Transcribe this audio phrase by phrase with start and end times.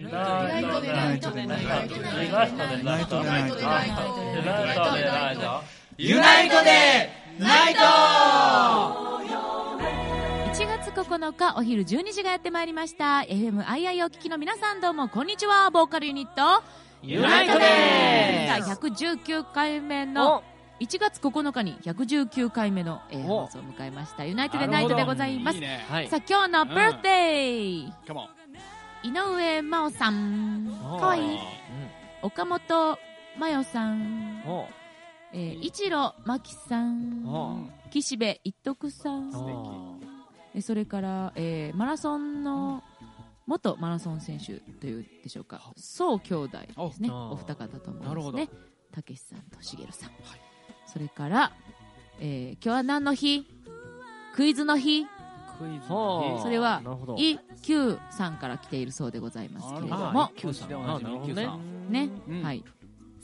[0.00, 5.62] ユナイトでナイトでナイトでナイトでナイトでナイトでナイトでナイト
[5.98, 7.80] ユナイトでナイト
[10.54, 13.18] 1月9日お昼12時がやってまいりました。
[13.28, 15.70] FMII お聞きの皆さんどうもこんにちは。
[15.70, 16.62] ボーカルユニット。
[17.02, 20.42] ユナイトで第119回目の
[20.80, 24.24] 1月9日に119回目の、えーお放送を迎えました。
[24.24, 25.56] ユナイトでナイトでございます。
[25.56, 25.84] いいね。
[25.90, 26.08] はい。
[26.08, 28.39] さあ今日のバースデー、カモン
[29.02, 30.78] 井上真央さん。
[30.78, 31.38] かわいい
[32.22, 32.98] 岡本
[33.38, 34.68] 真代さん、お
[35.32, 37.24] えー、一路真希さん。
[37.26, 39.32] お岸辺一徳さん。
[40.60, 42.82] それから、えーマラソンの
[43.46, 45.72] 元マラソン選手というでしょうか。
[45.76, 47.10] 宋兄弟ですね。
[47.10, 48.48] おお二方ともですね。
[48.92, 50.10] たけしさんとしげるさん、
[50.84, 51.52] それから、
[52.18, 53.46] えー今日は何の日？
[54.34, 55.06] クイズの日
[56.42, 56.82] それは
[57.16, 60.30] イ・キューさんから来ているそうでございますけれどあも
[61.90, 62.08] ね。
[62.28, 62.42] うん。
[62.42, 62.64] はい。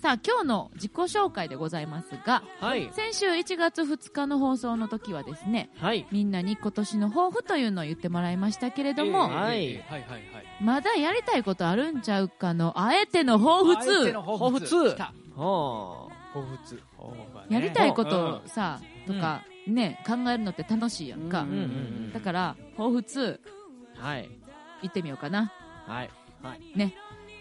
[0.02, 2.90] さあ今日の自己紹介でございますがはい。
[2.92, 6.06] 先週1月2日の放送の時はですねはい。
[6.12, 9.64] みんなに今年の抱負というのを言ってもらいましたけれども、えーはい。
[9.66, 10.22] えーはいはいはい。
[10.60, 13.76] まだやりたいことあるんちゃうかのあえての抱負。
[13.78, 14.60] あえての2抱負。
[14.60, 14.94] 抱負。
[14.94, 15.12] 来た。
[15.34, 16.58] ほ抱負。
[17.48, 22.12] 2やりたいこうんとさ、とかね考えるのって楽しいやんか、うんううんうん。
[22.12, 23.40] だから抱負2う
[23.98, 24.28] はい。
[24.82, 25.52] 行ってみようかな。
[25.86, 26.10] はい。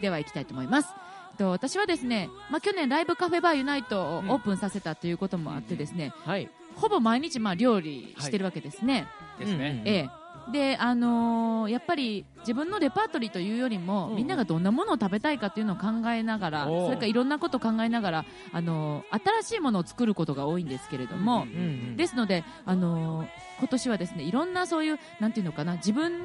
[0.02, 0.90] では行きたいと思います。
[1.38, 6.50] と私はですね、まあ、去年ライブカフェバーユナイトをオープンさせたということもあってですね、はい。
[6.76, 9.08] ほぼ毎日まあ料理してるわけですね、
[9.40, 9.82] ですね。
[9.82, 21.62] うんええであのーやっぱり自分のレパートリーというよりも、うんみんながどんなものを食べたいかというのを考えながらそれからいろんなことを考えながら、あのー新しいものを作ることが多いんですけれども、うんうんう
[21.94, 23.28] んですので、あのー
[23.60, 26.22] 今年はですねいろんなそういうなんていうのかな自分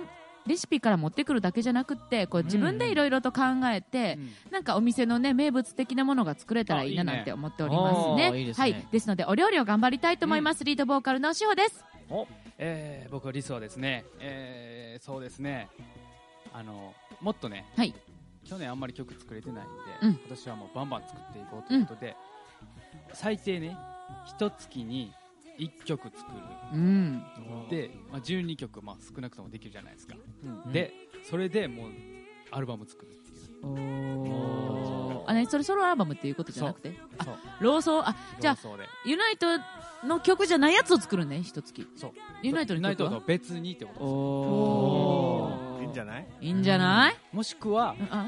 [0.47, 4.19] レシピから持ってくるだけじゃなくってこう自分でいろいろと考えて、
[4.51, 8.39] なんかお店のね名物的なものが作れたらいいななんて思っておりますね。
[8.39, 8.53] いいね。
[8.55, 10.65] はい、ですのでお料理を頑張りたいと思います。
[10.65, 11.85] リードボーカルのしほです。
[12.63, 15.69] えー僕は理想はですねえーそうですね
[16.53, 17.95] あのもっとねはい。
[18.45, 19.71] 去年あんまり曲作れてないんで、
[20.03, 20.11] うん。
[20.13, 22.17] 今年はもうバンバン作っていこうということで、
[23.13, 23.77] 最低ね
[24.27, 25.13] 一月に
[25.59, 26.25] 1曲作
[26.73, 27.23] うん。
[27.71, 30.17] るで、まあ、12曲、まあ、少なくともできるじゃないですか、
[30.65, 30.73] うん。
[30.73, 30.92] で
[31.23, 31.91] それでもう
[32.51, 37.35] アルバム作るっていうあねそれソロアルバムっていうことじゃなくて、あそう。
[37.61, 38.85] ローソーあじゃあそうで。
[39.05, 39.47] ユナイト
[40.07, 41.86] の曲じゃないやつを作るね一月。
[41.97, 42.13] そう。
[42.42, 44.11] ユナイトユナイトの曲はと別にってことです。
[44.11, 46.27] おいいんじゃない？
[46.41, 47.17] いいんじゃない？
[47.33, 48.27] もしくはうんあ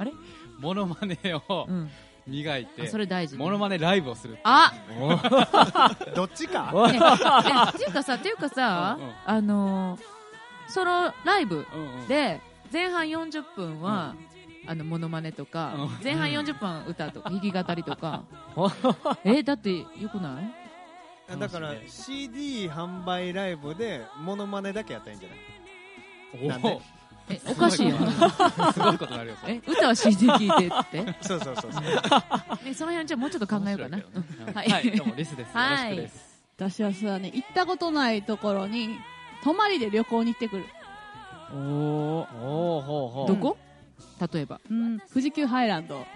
[0.00, 0.12] え？
[0.60, 1.18] モノマネ
[1.48, 1.90] をうん。
[2.26, 3.44] 磨いてあそれ大事ね。
[3.44, 4.72] モノマネライブをするあ！
[6.16, 6.72] どっちか？
[6.88, 9.12] っていうかさっていうかさ、うんうん。
[9.26, 10.00] あのー
[10.68, 11.64] ソロライブ
[12.08, 12.40] で
[12.72, 14.16] 前半40分は、
[14.66, 16.04] あのモノマネとか、うん。
[16.04, 18.22] 前半40分歌とか 弾き語りとか。
[19.24, 20.40] えだってよくな
[21.28, 21.38] い？
[21.38, 26.46] だから CD 販売ライブでモノマネだけやったらいいんじゃない？
[26.46, 26.80] おなんで？
[27.28, 27.96] えおかしいよ
[28.72, 29.10] すごいこと。
[29.10, 31.14] になるよえ歌は CD 聞いてって。
[31.22, 31.82] そうそうそうそう。
[32.64, 33.98] えその辺じゃあもうちょっと考えようかな、
[34.54, 34.68] はい。
[34.70, 34.90] はい。
[34.96, 35.48] どうもリスです。
[35.48, 36.36] よろしくです。
[36.56, 38.96] 私はさね、行ったことないところに、
[39.42, 40.64] 泊まりで旅行に行ってくる。
[41.52, 42.34] おおー。
[42.34, 43.56] ほうほうどこ？
[44.32, 44.60] 例えば。
[44.70, 46.06] うん、富士急ハイランド。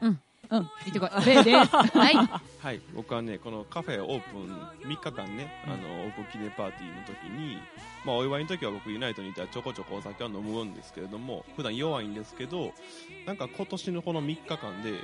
[0.00, 0.20] うん。
[0.50, 0.60] うん。
[0.60, 1.10] 行ってこい。
[1.26, 1.52] 例で。
[1.64, 2.16] すはい。
[2.60, 4.46] はい、僕はね、このカフェオープン
[4.90, 7.58] 3日間ね、あの、オープン記念パーティーの時に、
[8.04, 12.72] まあ、お祝いの時は僕ユナイトにいたらちょこちょこお酒は飲むんですけれども、普段弱いんですけど、
[13.26, 14.94] なんか今年のこの3日間で、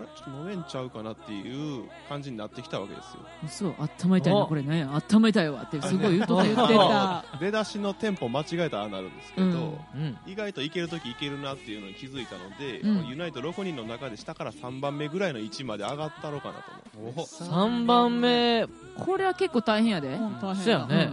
[0.00, 0.06] あれ？
[0.16, 3.02] ちょっと飲めんちゃうかなっていう感じになってきたわけで
[3.48, 3.74] すよ。
[3.74, 4.84] そう温めたいなおこれね。
[4.84, 5.62] 温めたいわ。
[5.62, 6.64] ってすごい言うと言よ。
[6.64, 7.24] ってた。
[7.40, 9.52] 出だしのテンポ間違えたらああなるんですけど、うん。
[9.52, 10.18] うん。
[10.26, 13.08] 意外といける時いけるなっていうのに気づいたので、うん。
[13.08, 16.64] ユナイト6人の中で下から3番目ぐらいの位置まで上がったのかなと
[16.98, 17.14] 思う。
[17.16, 18.66] お3番目。
[18.98, 21.12] これは結構大変やで、うん、大変そうやね。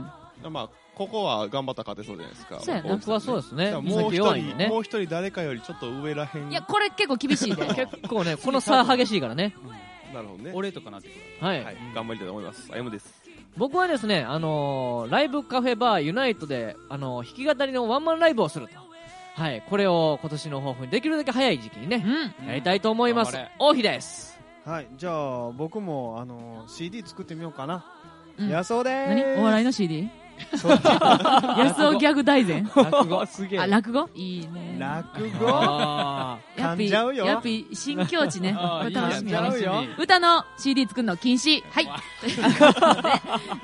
[0.49, 2.59] まあ、ここは頑張ったら勝てそうじゃないですか。
[2.59, 6.49] そうやな僕はそうですねだからもう一さっき弱いんで人、ねもう一人誰かよりちょっと上らへん。
[6.51, 9.53] いやこれ結構厳しいで 結構ね この差激しいからね
[10.13, 10.51] なるほどね。
[10.55, 12.69] 俺とかなってくるはい、はい、頑張りたいと思います。
[12.73, 13.13] あやむです。
[13.57, 18.73] 僕はですね、あのーライブカフェバーユナイトで、あのー弾き語りのワンマンライブをすると。
[19.35, 22.03] はい、これを今年の抱負にできるだけ早い時期にね、
[22.41, 23.51] うんやりたいと思います頑張れ。
[23.59, 24.39] 王妃です。
[24.65, 27.85] はいじゃあ僕もあの CD 作ってみようかな、
[28.37, 29.21] うんやそうでー何？
[29.35, 30.09] すお笑いの CD?
[30.57, 30.71] そう。
[30.71, 32.63] 安尾ギャグ大全。
[32.75, 33.25] 落語。
[33.25, 34.09] すげあ落語？
[34.15, 34.77] いいね。
[34.79, 35.47] 落語？
[35.49, 37.25] あやっぴ噛んじゃうよ。
[37.25, 38.51] やっぴ新境地ね。
[38.93, 39.31] 楽しみ。
[39.31, 39.83] やねいいやんちゃうよ。
[39.97, 41.61] 歌の CD 作るの禁止。
[41.69, 41.87] はい。
[42.21, 43.09] ということで、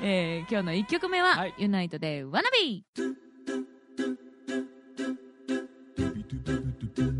[0.02, 1.54] えー今日の1曲目は、はい。
[1.58, 2.84] ユナイトで「ワナビ。
[2.96, 3.14] ー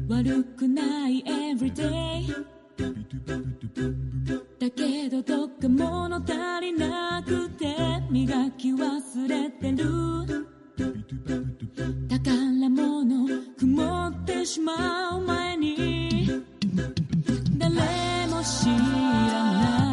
[0.09, 2.54] 悪くない everyday
[4.59, 7.76] だけどどっか物足りなくて
[8.11, 9.85] 磨き忘れてる。
[12.09, 13.29] 宝物
[13.59, 16.29] 曇ってしまう前に。
[17.59, 19.84] 誰も知らない。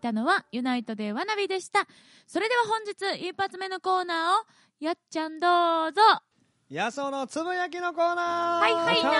[0.00, 1.86] いたのはユナイトでわなびでした。
[2.26, 4.46] それでは本日一発目のコーナーを
[4.80, 6.00] やっちゃんどうぞ。
[6.70, 8.60] 野草のつぶやきのコーナー。
[8.60, 9.10] はいはいな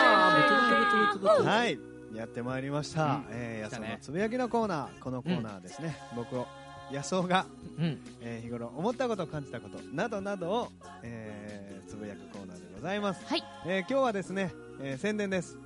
[1.18, 1.42] ー。
[1.44, 1.78] はい。
[2.16, 3.26] やってまいりました、うん。
[3.30, 3.92] えー、野草来たね。
[3.92, 5.00] のつぶやきのコーナー。
[5.00, 6.46] このコーナーですね、僕を
[6.90, 7.44] 野草が、
[7.78, 8.00] うん。
[8.22, 10.68] えー日頃思ったこと感じたことなどなどを、
[11.02, 13.44] えーつぶやくコーナーでございます、はい。
[13.66, 15.58] えー今日はですね、えー宣伝です、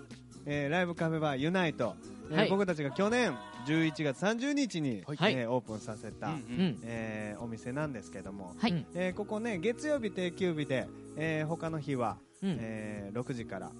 [0.45, 1.95] えーライブカフェバーユナイト、
[2.31, 2.51] えーはい。
[2.51, 5.35] 僕たちが去年11月30日に、はい。
[5.35, 6.79] えーオープンさせた、うんうん。
[6.85, 8.73] えーお店なんですけども、はい。
[8.73, 8.87] うん。
[8.95, 12.57] えーここね月曜日定休日で、えー他の日は、うん。
[12.61, 13.71] えー6時から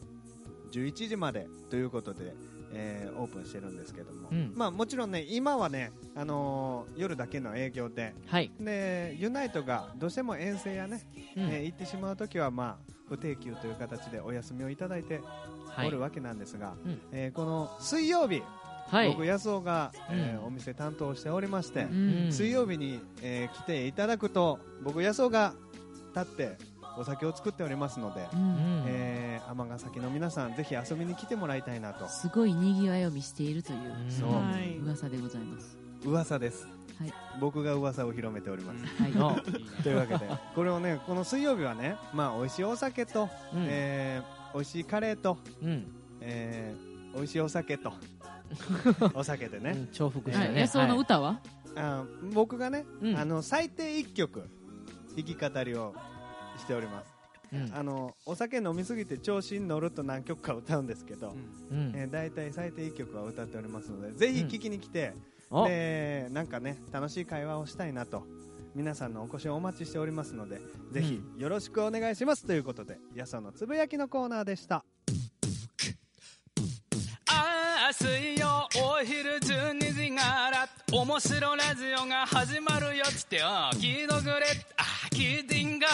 [0.73, 2.35] 11時までということで、
[2.73, 4.53] えーオープンしてるんですけども、うん。
[4.55, 8.51] まあ、もちろんね今はね、あのー夜だけの営業ではい。
[8.61, 11.03] でユナイトがどうしても遠征やね、
[11.37, 11.43] うん。
[11.45, 15.21] えー行ってしまうときは、まあ、不定休という形でお休みをいただいて
[15.69, 15.89] はい。
[15.89, 17.01] おるわけなんですが、うん。
[17.13, 18.43] えーこの水曜日
[18.89, 21.95] はい、僕、安尾が、えーうん、お店担当しておりまして、う
[22.29, 25.55] ん、水曜日に、えー、来ていただくと僕、安尾が
[26.15, 26.59] 立って
[26.97, 32.09] お酒を作っておりますので、うん、え尼、ー、崎の皆さんぜひ遊びに来てもらいたいなと。
[32.09, 34.43] すごいにぎわいを見せているという、そう、は、
[34.85, 35.85] 噂でございます。
[36.05, 36.67] 噂です、
[36.99, 39.13] はい、僕が噂を広めております、はい、
[39.83, 45.87] というわけでこれをねこの水曜日はね、まあ、美味しいお酒と、うん、えー、美味しいカレーと、うん、
[46.21, 47.93] えー、美味しいお酒と
[49.15, 51.41] お酒でね、重複してね、安の歌は、
[51.77, 52.85] あ僕がね、
[53.17, 54.49] あの最低1曲
[55.17, 55.95] 弾き語りを
[56.59, 57.15] しております、
[57.73, 61.35] あのお酒飲みすぎて調子に乗ると何曲か歌うんですけど、
[61.71, 61.93] うん。
[61.95, 65.15] えー、大体最低1曲は歌っておりますのでぜひ聴きに来て、
[65.67, 68.25] でなんかね楽しい会話をしたいなと
[68.75, 70.61] 皆さんのお越しをお待ちしておりますので
[70.91, 74.85] ぜひよろしくお願いしますということで、やそのつぶやきのコーナーでした。
[77.93, 84.47] 水曜お昼12時から面白ラジオが始まるよっつってよ聞いとくれ
[84.79, 85.89] あ聞いてんが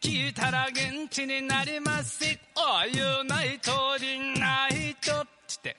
[0.00, 2.24] 聞いたら現地になります
[2.56, 3.70] おユナイト
[4.00, 5.76] リナイトっつって、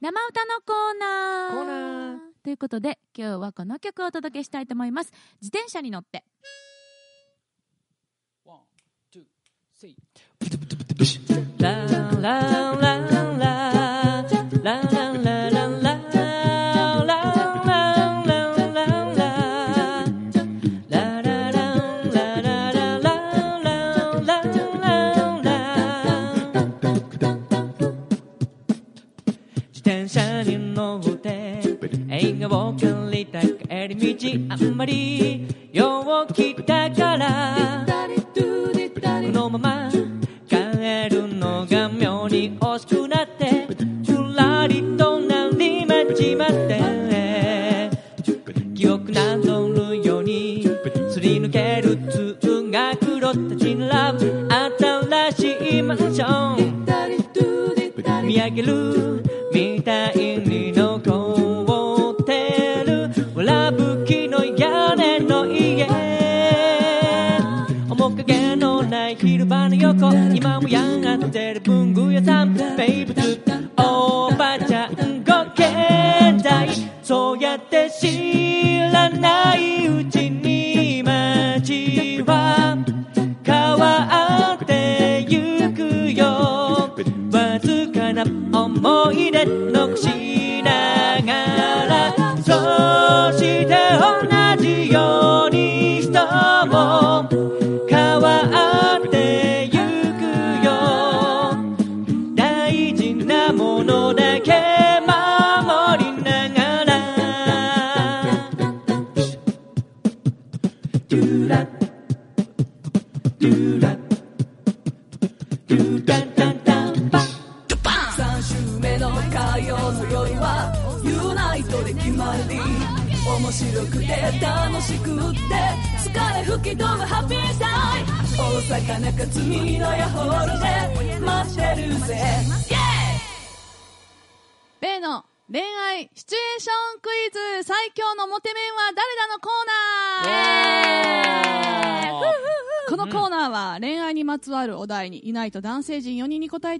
[0.00, 1.54] 生歌のコーナー。
[1.54, 5.12] コーナーということで今日はこの曲をお届けしたいと思います。
[5.40, 6.24] 自転車に乗って。
[8.44, 8.58] ワン・
[9.12, 9.22] ツー・
[9.72, 9.96] スリー
[32.24, 38.40] 映画を借りた帰り道あんまりよう来たからこ
[39.32, 39.90] のまま
[40.46, 43.66] 帰るのが妙に惜しくなって
[44.06, 47.90] ふらりとなりまちまって
[48.72, 50.62] 記憶などるように
[51.10, 51.96] すり抜ける
[52.38, 56.82] 通学路たち並ぶ新しいマンション
[58.24, 59.01] 見上げる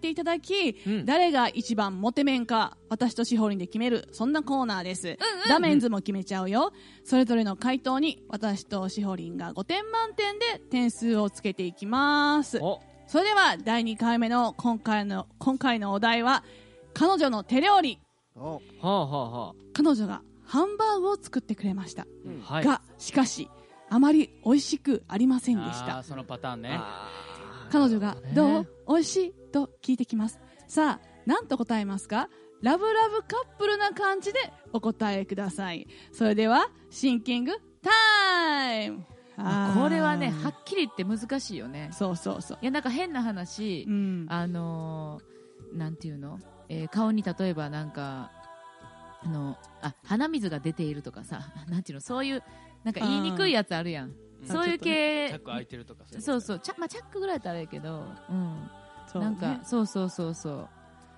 [0.03, 1.07] ていただき、うん。
[1.07, 5.17] 誰が一番モテメンか私としほりんで決めるそんなコーナーです、
[5.49, 6.73] ダメンズも決めちゃうよ。
[7.05, 12.59] それぞれの回答に私としほりんが5点満点で点数をつけていきます。
[12.61, 12.81] お。
[13.07, 16.45] それでは第2回目の今回の今回のお題は
[16.93, 17.99] 彼女の手料理。
[18.37, 18.55] お。
[18.55, 22.07] はあはあは彼女がハンバーグを作ってくれました、
[22.49, 22.65] あはい。
[22.65, 23.49] がしかし
[23.89, 26.03] あまり美味しくありませんでした。
[26.03, 26.81] そのパターンね。
[27.71, 28.59] 彼女が「どね。
[28.61, 28.72] う？
[28.89, 30.41] 美味しい?」と聞いてきます。
[30.69, 32.29] さあ何と答えますか？
[32.63, 34.39] ラブラブカップルな感じで
[34.73, 35.87] お答えください。
[36.13, 39.05] それではシンキングタイム。
[39.37, 41.91] これはねはっきり言って難しいよね。
[41.93, 42.59] そうそうそう。
[42.63, 44.27] いやなんか変な話、うん。
[44.29, 48.31] あのーなんていうの、えー顔に例えばなんか
[49.25, 52.01] あのあ鼻水が出ているとかさ なんていうの？
[52.01, 52.43] そういう
[52.85, 54.13] なんか言いにくいやつあるやん
[54.45, 55.27] そういうチ系。
[55.27, 56.59] ャック開いてるとかそうそうそう。
[56.61, 58.57] チャ,、まあ、チャックぐらいだったらあれやけど、うん。
[59.07, 60.69] そうなんかねそうそうそうそう。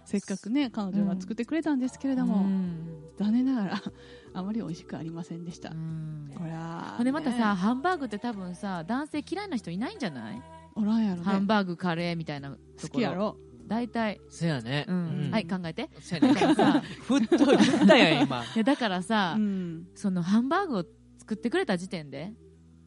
[0.05, 3.05] せっかくね彼女が作ってくれたんですけれども、うん。
[3.19, 3.83] 残念ながら
[4.35, 6.31] あまり美味しくありませんでした、うん。
[6.37, 7.39] こりゃほんでまたね。
[7.39, 10.43] さ、ハンバーグって多分さ男性嫌いな人いないんじゃない？
[10.75, 11.23] おらんやろね。
[11.25, 12.89] ハンバーグカレーみたいなところ。
[12.89, 13.37] 好きやろ？
[13.67, 14.21] 大体。
[14.29, 14.85] せやね。
[14.87, 15.89] うん、はい考えて。
[16.01, 16.35] せやね。
[16.35, 16.81] だからさ。
[17.01, 18.43] ふっと、振ったやん、今。
[18.45, 19.87] いやだからさ、うん。
[19.95, 20.85] そのハンバーグを
[21.19, 22.35] 作ってくれた時点で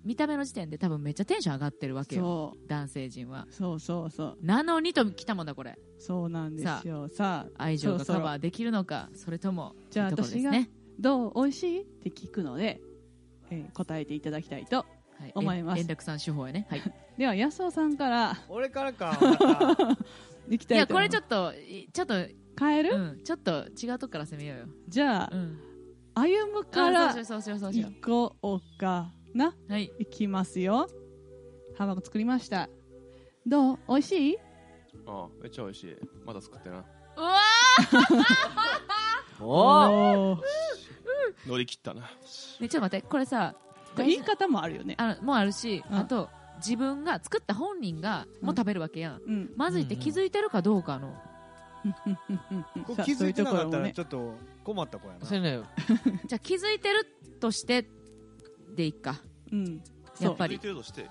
[0.08, 2.22] 見た目の時点で多分めっちゃテンション上がってるわけよ。
[2.56, 3.46] そ男性陣は。
[3.50, 4.38] うそうそうそう。
[4.42, 5.78] なのにと来たもんだこれ。
[6.00, 7.10] そうなんですよ。
[7.10, 10.52] さあ愛情がカバーできるのかそれともじゃあ私が
[10.98, 11.82] どう美味しい？
[11.82, 12.80] って聞くので、
[13.52, 14.84] えー答えていただきたいとは
[15.28, 15.82] い思います。
[15.82, 16.68] 円楽さん手法やね。
[16.70, 16.82] はい。
[17.20, 18.38] では安尾さんから。
[18.48, 19.18] 俺からか。
[20.50, 22.14] いきたいやこれちょっといちょっと
[22.58, 24.66] 変える、うんちょっと違うとこから攻めようよ。
[24.88, 25.60] じゃあ、うん。
[26.16, 29.56] 歩むかあらそうしようそうしようそうしよ行こうかな。
[29.70, 29.92] うはい。
[30.00, 30.88] いきますよ。
[31.78, 32.70] ハンバーグ作りました。
[33.46, 33.80] どう？
[33.88, 34.38] 美味しい？
[35.06, 35.96] ああめっちゃ美味しい。
[36.26, 36.84] また作ってな
[37.20, 37.40] うわ
[39.40, 40.42] おおー。
[41.48, 42.02] 乗り切ったな。
[42.02, 42.08] ね
[42.62, 43.08] ちょっと待って。
[43.08, 43.56] これさ
[43.98, 44.96] 言い方もあるよね。
[44.98, 45.98] あのもうあるしうん。
[45.98, 49.22] あと自分が作った本人がもう食べるわけやん。
[49.26, 49.52] うん。
[49.56, 51.16] まずいって気づいてるかどうかの。
[53.06, 55.40] 気づいてなかったらちょっと困った子やな。
[55.40, 55.62] ね。
[56.26, 57.06] じゃあ気づいてる
[57.40, 57.88] として
[58.76, 59.16] でいっか
[59.52, 59.84] うん。
[60.20, 60.60] やっぱり。
[60.60, 61.10] てるとして。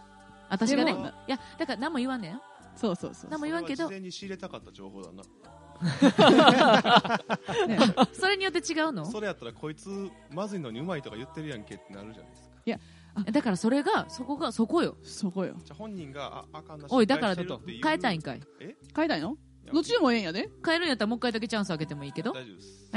[0.49, 2.41] 私がねいでもやだから何も言わんねん。
[2.77, 3.85] そうそうそう何も言わんけど。
[3.85, 5.23] それは事前に仕入れたかった情報だな。
[7.67, 7.79] ね。
[8.13, 9.05] それによって違うの？
[9.07, 9.89] それやったらこいつ
[10.33, 13.31] まずいのにうまいとか言ってるやんけってなるじゃないですか。
[13.33, 14.97] だからそれがそこがそこよ。
[15.03, 15.57] そこよ。
[15.65, 17.83] じゃあ本人がああかんなおいだから失敗してるっていう。
[17.83, 18.41] 変えたいんかい。
[18.95, 19.31] 変えたいの？
[19.65, 19.73] いや。
[19.73, 20.51] どっちでもええんやで。
[20.65, 22.33] 変えるんやったらもう一回だけチャンスあげてもいいけど。
[22.33, 22.89] 大丈夫です。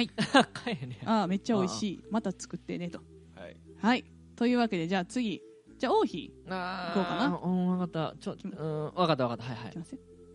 [0.53, 1.01] かえね。
[1.05, 2.03] ああめっちゃ美味しい。
[2.11, 3.01] また作ってねと。
[3.35, 3.57] はい。
[3.81, 4.05] はい
[4.39, 5.41] というわけでじゃあ次。
[5.77, 6.31] じゃあ王妃。
[6.49, 7.41] あ行こうかな。
[7.43, 8.15] うん、わかった。
[8.21, 9.43] ちょ、うん、わかったわかった。
[9.43, 9.73] はいはい。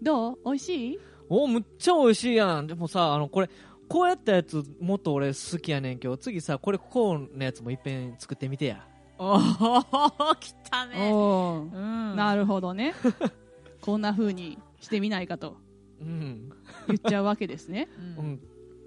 [0.02, 0.38] どう？
[0.44, 0.98] 美味しい？
[1.30, 2.66] おむっちゃ美味しいやん。
[2.66, 3.48] でもさ、あの、これ、
[3.88, 8.86] こうやったやつ、もっと俺好きやねんけど、次さ、これ、こうのやつもいっぺん作ってみてや。
[9.18, 11.10] おお来たね。
[11.10, 11.74] おー。
[11.74, 12.16] うん。
[12.16, 12.92] なるほどね。
[13.80, 15.56] こんな風にしてみないかと。
[16.00, 16.50] うん。
[16.88, 17.88] 言っちゃうわけですね。
[18.18, 18.24] うん。
[18.26, 18.40] うん。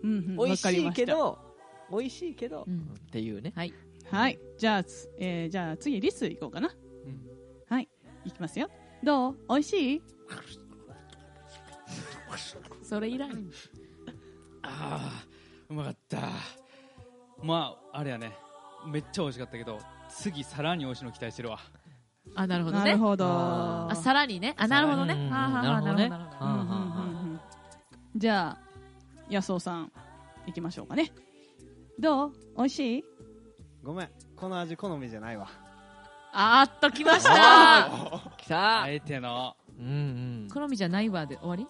[0.04, 1.40] うんうん美味しいけど、
[1.90, 2.94] 美味しいけど、うん。
[2.96, 3.52] っていうね。
[3.56, 3.74] はい
[4.12, 4.40] はい。
[4.58, 7.22] じゃあ、つえーじゃあ次リスいこうかな、うん。
[7.70, 7.90] はい。
[8.26, 8.70] いきますよ。
[9.04, 9.38] どう？
[9.50, 10.02] 美味しい？
[12.84, 13.32] それいらん。
[14.64, 15.24] ああ
[15.70, 16.20] うまかった。
[17.44, 18.34] まああれやね。
[18.88, 21.60] めっちゃ美味しかったけど次さらに美味しいの期待してるわ。
[22.36, 22.86] あなるほどね。
[22.86, 23.26] なるほど。
[23.26, 24.54] ああさらにね。
[24.58, 25.14] あなるほどね。
[25.14, 25.30] うん。
[25.30, 26.10] はあはあはあなるほどね。
[26.10, 27.32] なるほどうんうんうんうん。
[27.32, 27.40] うん
[28.16, 28.58] じゃあ
[29.30, 29.92] 安尾さん
[30.48, 31.12] いきましょうかね。
[32.00, 32.34] どう？
[32.58, 33.04] 美味しい？
[33.88, 34.10] ごめん。
[34.36, 35.48] この味好みじゃないわ。
[36.34, 37.90] あーっと来ました。
[38.36, 38.82] 来た。
[38.82, 39.56] あえての。
[39.80, 39.90] うんう
[40.46, 40.48] ん。
[40.54, 41.66] 好みじゃないわで終わり？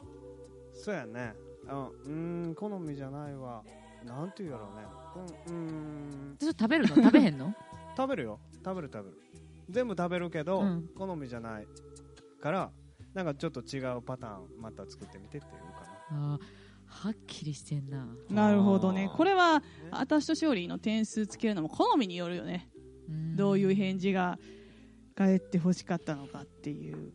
[0.73, 1.35] そうやね。
[1.67, 2.11] あうー
[2.49, 3.61] ん好みじゃないわ。
[4.03, 4.83] なんて言うやろうね。
[5.47, 6.53] うんうーん。
[6.59, 6.95] 食べるの？
[6.95, 7.53] 食べへんの？
[7.95, 8.39] 食べるよ。
[8.65, 9.17] 食べる食べる。
[9.69, 10.87] 全部食べるけど、うん。
[10.97, 11.67] 好みじゃない
[12.41, 12.71] から
[13.13, 15.81] なんかちょっと違うパターンまた作ってみてっていうか
[16.15, 16.33] な。
[16.33, 18.07] あーはっきりしてんな。
[18.29, 19.09] なるほどね。
[19.15, 22.69] これは私と勝利の点数つけるのも好みによるよね。
[23.35, 24.37] どういう返事が
[25.15, 27.13] 返ってほしかったのかっていう。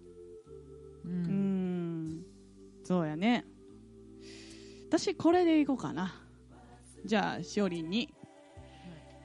[1.04, 2.04] ううん。
[2.18, 2.22] ん
[2.84, 3.44] そうやね。
[4.88, 6.14] 私これでいこうかな。
[7.04, 8.12] じゃあしおりんに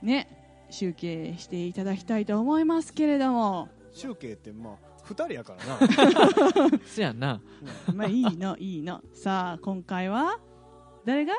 [0.01, 3.69] ね集計していただきたいと思いますけれども。
[3.93, 6.80] 集計ってまあ2人やからな。
[6.86, 7.20] そやん。
[7.20, 7.41] な。
[7.93, 9.02] まあいいのいいの。
[9.13, 10.39] さあ今回は
[11.06, 11.34] 誰が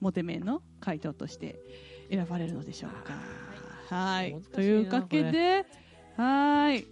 [0.00, 1.58] モテメンの回答として
[2.10, 3.14] 選ばれるのでしょうか。
[3.94, 4.36] はい。
[4.52, 5.66] というわけで
[6.16, 6.86] はい。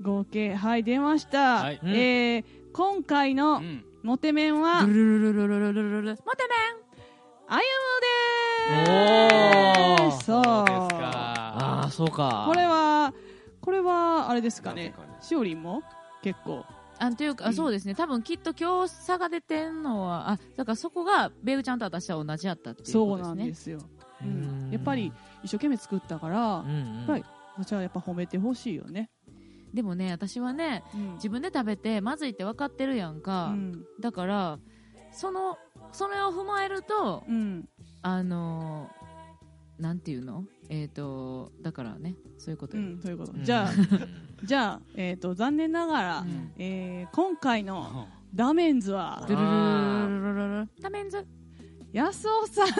[0.00, 1.80] 合計はい出ました、はい。
[1.82, 1.90] うん。
[1.90, 3.84] えー今回うのん。
[4.02, 6.02] モテメンは、ルルルルルルルルル。
[6.02, 6.44] ルモテ
[7.50, 10.10] あゆむでおー。
[10.12, 10.44] すそう。
[10.44, 11.10] そうですか。
[11.10, 12.44] ああ、そうか。
[12.46, 13.12] これは
[13.68, 14.94] これはあれですかね。
[14.96, 15.08] かね。
[15.20, 15.82] しおりんも
[16.22, 16.64] 結構。
[16.98, 17.94] あんというか、あそうですね。
[17.94, 23.36] 多分きっと今日差が出てんのはあだからそこがベグちゃんと私は同じやったっていうそうことですね。
[23.36, 23.78] なんですよ、
[24.22, 24.68] ううん。
[24.70, 27.06] ん、やっぱり一生懸命作ったから、うんうん。
[27.06, 27.24] はい
[27.58, 29.10] 私はやっぱ褒めてほしいよね、
[29.74, 31.14] でもね私はねうん。
[31.16, 33.84] 自分で食べてまずいって分かってるやんか、うん。
[34.00, 34.58] だから
[35.12, 35.58] その
[35.92, 37.68] それを踏まえるとうん。
[38.00, 38.97] あのー
[39.78, 40.44] なんていうの？
[40.68, 43.32] えっ、ー、とだからねそういうことよ、うんそういうこと。
[43.42, 43.70] じゃあ
[44.44, 49.24] じゃあ、えーと、残念ながら、うん、えー、今回のダメンズは
[50.80, 51.26] ダメンズ。
[51.92, 52.68] 安尾さん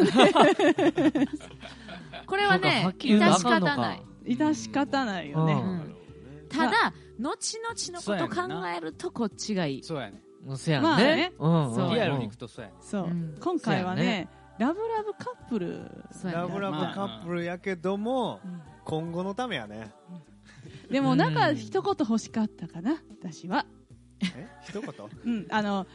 [2.26, 4.02] これはね致し方ない。
[4.26, 5.96] 致し方ないよね、うん、
[6.50, 9.82] ただ後々のこと考えるとこっちがいい。
[9.82, 10.20] そうやね。
[10.56, 11.32] そうやね,、まあね。
[11.38, 11.66] うん。
[11.66, 13.11] うん、そう。
[13.40, 14.28] 今回はね。
[14.58, 15.90] ラブラブカップル、
[16.24, 19.92] ラブラブカップルやけども、うん今後のためやね。
[20.90, 23.66] でもなんかうん一言欲しかったかな私は。
[24.34, 24.48] え？
[24.64, 24.92] 一言？
[25.26, 25.86] うんあの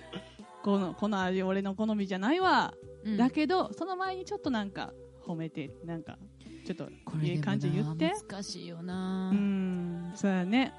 [0.61, 3.17] このこの味俺の好みじゃないわ、うん。
[3.17, 4.93] だけどその前にちょっとなんか
[5.25, 6.19] 褒めてなんか
[6.65, 8.09] ちょっとこれでもいい感じ言って。
[8.09, 9.31] な難しいよな。
[9.33, 9.35] う。
[9.35, 10.71] んそうやね。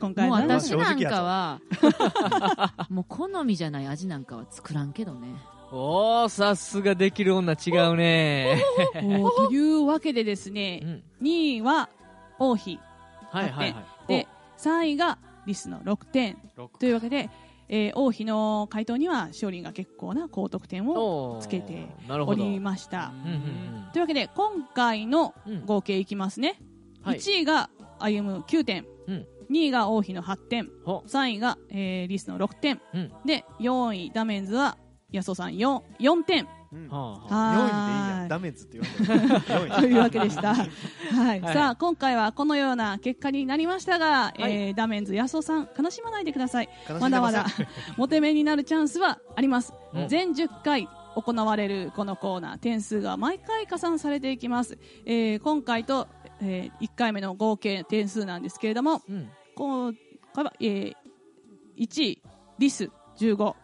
[0.00, 1.60] 今回もうは私なんかは、
[2.90, 5.28] もう好みじゃない味なんかは作らんけどね。
[5.74, 8.62] おー、さすができる女違うね。
[8.92, 11.02] というわけでですね、うん。
[11.22, 11.88] 2位は
[12.38, 12.78] 王妃。
[13.30, 13.84] はいはいはい。
[14.06, 16.36] で3位がリスの6点。
[16.78, 17.30] というわけで、
[17.70, 21.86] えー王妃の回答には勝利が結構な高得点をつけて。
[22.10, 23.10] おりました。
[23.24, 23.88] うんうんうん。
[23.94, 25.64] というわけで今回のうん。
[25.64, 26.60] 合計いきますね、
[27.02, 27.18] はい。
[27.18, 29.26] 1位が歩む9点、うん。
[29.50, 30.68] 2位が王妃の8点。
[30.84, 33.12] ほ3位が、えーリスの6点、うん。
[33.24, 34.76] で4位ダメンズは
[35.12, 36.48] 安尾さん 4, 4点。
[36.72, 36.88] うん。
[36.88, 37.54] はあはあ。
[37.54, 40.54] 4位でいいやダメズって言われて4位 というわけでした。
[40.54, 40.64] は
[41.34, 41.54] い、はい。
[41.54, 44.42] さあ、今回はこのような結果になりましたが、はい。
[44.42, 46.68] えーダメンズ安尾さん、悲しまないでください。
[46.88, 47.46] 悲しんでまだまだ。
[47.98, 49.74] モテメになるチャンスはあります。
[49.92, 50.08] うん。
[50.08, 54.78] 全10回行われるこのコーナー、点数が毎回加算されていきます。
[55.04, 56.08] えー今回と、
[56.40, 59.28] え1回目の合計点数なんですけれども、うん。
[59.54, 59.94] 今
[60.34, 60.94] 回は、えー
[61.76, 62.22] 1位、
[62.58, 63.61] リス15、はいはいはい。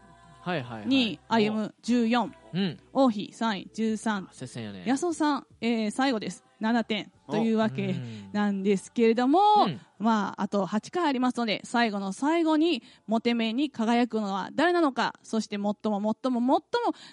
[0.86, 2.78] 2位、歩む14、うん。
[2.92, 4.84] 王妃3位13、接戦やね。
[4.86, 6.44] 安尾さん、えー最後です。
[6.60, 16.62] 7点というわけうんなんですけれども、うんまあ、あと8回ありますので、最後の最後に、モテメに輝くのは誰なのか、そして最も最も最も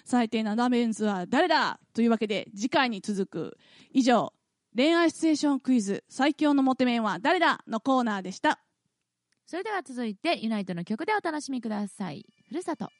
[0.04, 3.58] 最低なダメンズは誰だというわけで、次回に続く、
[3.92, 4.32] 以上、
[4.76, 8.58] 恋愛シチュエーションクイズ、最強のモテメンは誰だのコーナーでした。
[9.46, 12.26] それでは続いて、ユナイトの曲でお楽しみください。
[12.48, 12.90] ふるさと。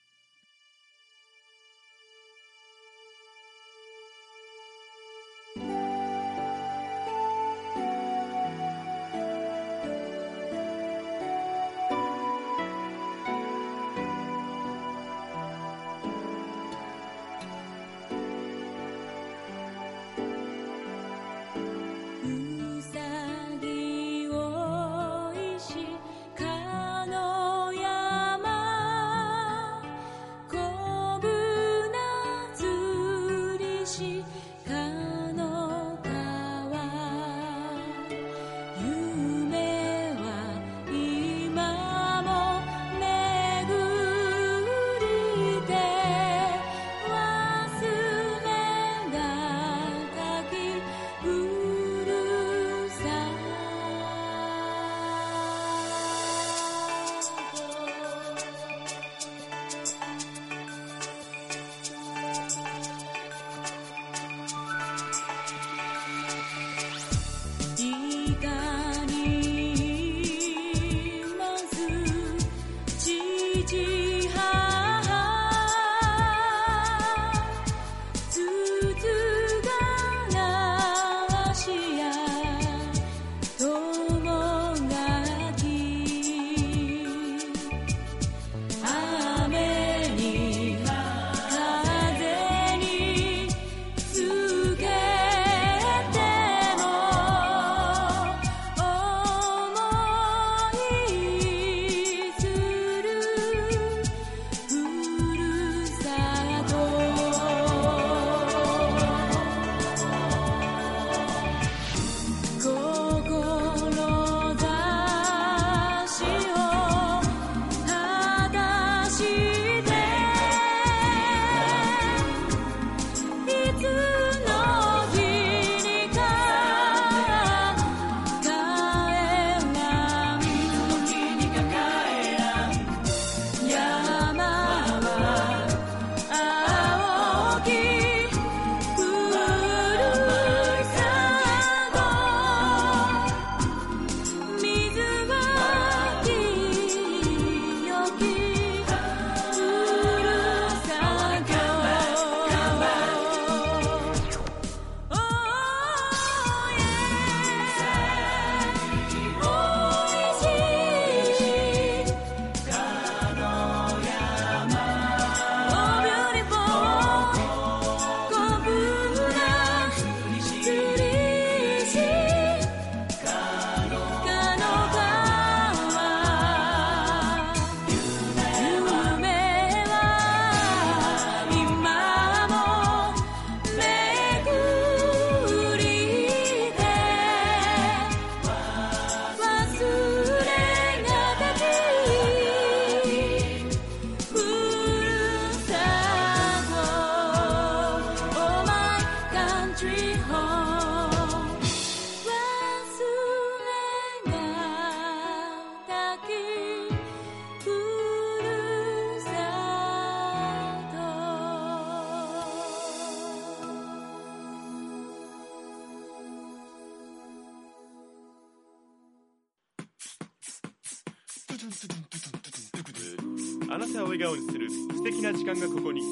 [223.71, 226.03] あなたを笑顔にする素敵な時間がここに。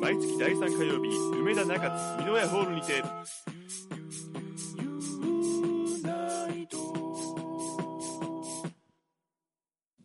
[0.00, 3.02] 毎月第3火曜日梅田中津美濃屋ホールにて。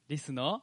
[0.08, 0.62] リスの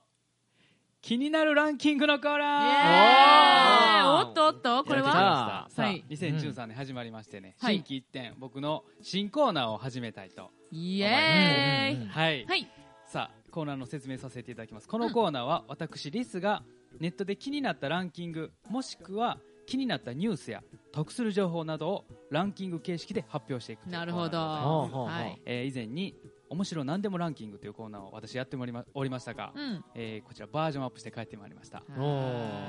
[1.00, 4.28] 気になるランキングのコーナー。
[4.28, 5.68] おっとおっとこれは？
[5.70, 6.04] さあ、はい。
[6.10, 7.76] 2013年始まりましてね、はい。
[7.76, 12.08] 新規一点僕の新コーナーを始めたいとイエーイ。
[12.08, 12.68] はい、はい。
[13.06, 14.86] さあコーナーの説明させていただきます。
[14.86, 16.62] このコーナーは私リスが
[17.00, 24.38] ネットで気になったランキングもしくは気になったニュースや得する情報などをランキング形式で発表していくというなるほど。
[24.38, 25.42] はい。
[25.44, 26.14] えー以前に
[26.50, 29.84] 面白なんでもランキングというコーナーを私やっておりまおりましたが、うん。
[29.96, 31.82] えーこちらバージョンアップして帰ってまいりました。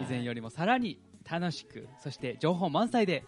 [0.01, 0.99] 以前よりもさらに
[1.29, 3.23] 楽しくそして情報満載で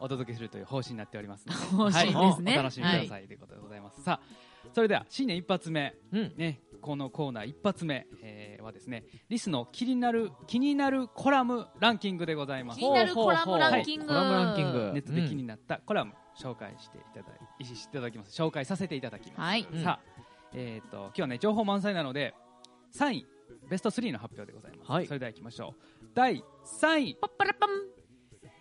[0.00, 2.52] お届けするという方針になっております 方針ですね。
[2.52, 2.60] はい。
[2.60, 3.26] お楽しみください。
[3.26, 6.34] ということでございます、さあそれでは新年一発目、うん。
[6.36, 12.78] ね、このコーナー一発目、えーはですねリスの気になる気になるコラムランキングでございます。
[12.78, 14.06] 気になるコラムランキング。
[14.06, 14.92] コラムランキング。
[14.94, 18.40] ネットで気になったコラム紹介していただいしていただきます。
[18.40, 19.66] 紹介させていただきます、はい。
[19.68, 19.82] うん。
[19.82, 20.22] さあ、
[20.54, 22.34] えー、と今日はね情報満載なので
[22.94, 23.26] 3位
[23.68, 25.06] ベスト3の発表でございます、はい。
[25.08, 26.06] それでは行きましょう。
[26.14, 26.44] 第
[26.80, 27.18] 3位。
[27.20, 27.70] パッパラパン。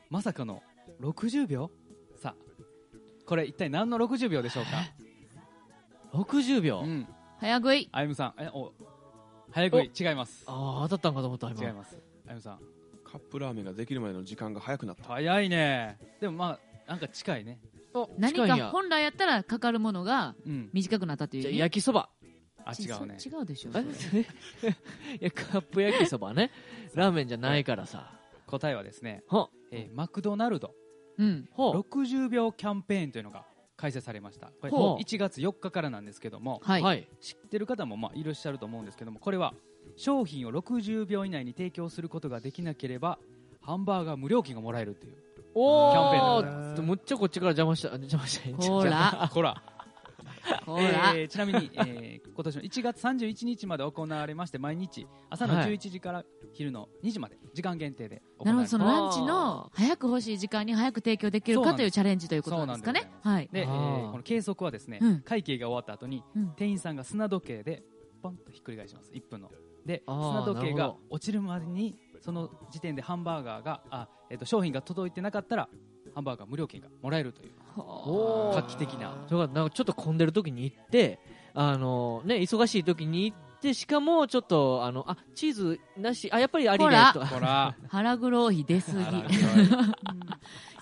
[0.09, 0.63] まさかの
[0.99, 1.69] 60秒？
[2.15, 2.35] さあ
[3.27, 4.71] これ一体何の60秒でしょうか
[6.17, 6.79] ？60秒。
[6.79, 7.07] うん
[7.39, 7.89] 早食い。
[7.91, 8.73] あゆむさんえお
[9.51, 10.43] 早食い違います。
[10.47, 11.65] ああ当たったんかと思った今。
[11.67, 11.95] 違います。
[12.27, 12.59] あゆむさん。
[13.03, 15.03] カップラーメンができるまでの時間が早くなった。
[15.03, 15.97] 早いね。
[16.19, 17.59] でもまあなんか近いね。
[18.17, 20.69] 何近いんやか本来やったらかかるものがうん。
[20.73, 22.09] 短くなったというじゃあ意味焼きそば。
[22.65, 23.15] あ違うね。
[23.17, 23.85] ち違うでしょえ？
[25.21, 26.51] いやカップ焼きそばね。
[26.95, 28.11] ラーメンじゃないからさ。
[28.47, 30.73] 答えはですね、ほえーマクドナルド。
[31.17, 31.47] うん。
[31.51, 33.45] ほう60秒キャンペーンというのが
[33.77, 34.47] 開催されました。
[34.47, 35.01] これほう。
[35.01, 37.07] 1月4日からなんですけどもはい、はい。
[37.21, 39.53] 知ってる方もまあいらっしゃると思うんですけどもこれは
[39.95, 43.19] 商品を60秒以内に提供することができなければ
[43.61, 45.15] ハンバーガー無料金がもらえるっていう。
[45.57, 46.81] おキャンペーンおでございます。
[46.81, 48.57] むっちゃこっちから邪魔した邪魔した。
[48.57, 49.09] ほら。
[49.09, 49.61] ほらほら、
[50.67, 55.73] えーちなみに、えー今年の1月31日まで行われまして毎日朝のはい。
[55.73, 63.09] 11時から昼の2時まで時間限定で行なるほどわれますそのランチの早く欲しい時間に早く提供できるかというチャレンジということなんですかね。
[63.21, 63.49] はい。
[63.51, 65.21] で、えあーーこの計測はですね、うん。
[65.21, 66.49] 会計が終わった後に、うん。
[66.55, 67.83] 店員さんが砂時計で
[68.21, 69.11] ポンとひっくり返します。
[69.13, 69.49] 1分の。
[69.85, 70.99] で砂時計がなるほど。
[71.11, 75.69] 落ちるまでにその時点でハンバーガーがあ、えー、と商品が届いてなかったら
[76.15, 79.13] ハンバーガー無料券がもらえるという画期的な。
[79.27, 81.19] それからなんかちょっと混んでる時に行って
[81.53, 86.29] あのね忙しい時に行ってしかもちょっとあのあチーズなし。
[86.31, 87.25] あやっぱりありねと。
[87.25, 87.75] ほら。
[87.89, 89.03] 腹黒い出すぎ。
[89.03, 89.19] 腹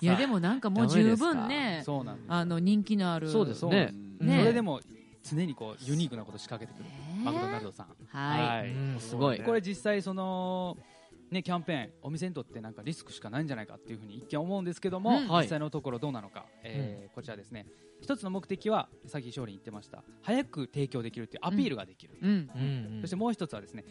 [0.00, 0.06] い。
[0.06, 1.84] やでもなんかもう十分ね。
[2.28, 3.30] あの人気のある。
[3.30, 3.90] そうですね。
[4.20, 4.40] うんね。
[4.40, 4.80] それでも
[5.22, 6.90] 常にこうユニークなこと仕掛けてくる。
[7.24, 7.86] マクドナルドさん。
[8.08, 8.70] はい。
[8.70, 9.40] うんすごい。
[9.40, 10.76] これ実際その
[11.34, 15.28] ねキャンペーンお店にとってなんかリスクしかないんじゃないかっていうふうに一見思うんですけども、うん。
[15.28, 15.42] はい。
[15.42, 17.66] 実際のところどうなのか、えーこちらですね。
[18.00, 20.02] 一つの目的はさっき勝利言ってました。
[20.22, 22.14] 早く提供できるっていうアピールができる、
[23.00, 23.84] そしてもう一つはですね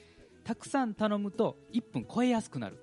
[0.43, 2.77] たくさん頼むと1分超えやすくなる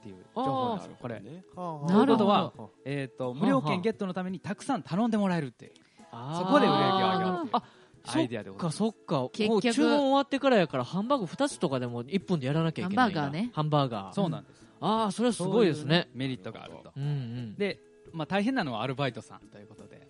[0.00, 2.26] っていう情報なんですよこれ、ねなるほど。
[2.26, 2.52] は
[2.84, 5.72] えー、と無料券ゲットのためにたくさん頼んでもらえるっていう。
[6.10, 7.62] そこで売り上げを上げる
[8.06, 9.30] アイデアでございそっますかそっか。
[9.32, 13.20] 結局もう注文終わってからやからハンバーグ2つとかでも1分でやらなきゃいけないんだ。
[13.22, 13.50] ハンバーガーね。
[13.54, 14.12] ハンバーガー。
[14.12, 14.66] そうなんです。
[14.80, 16.02] ああそれはすごいですね。
[16.02, 16.92] そううメリットがあると。
[16.96, 17.54] うんうん。
[17.54, 17.78] で、
[18.12, 20.00] まあ、大変なのはアルバイトさんということで。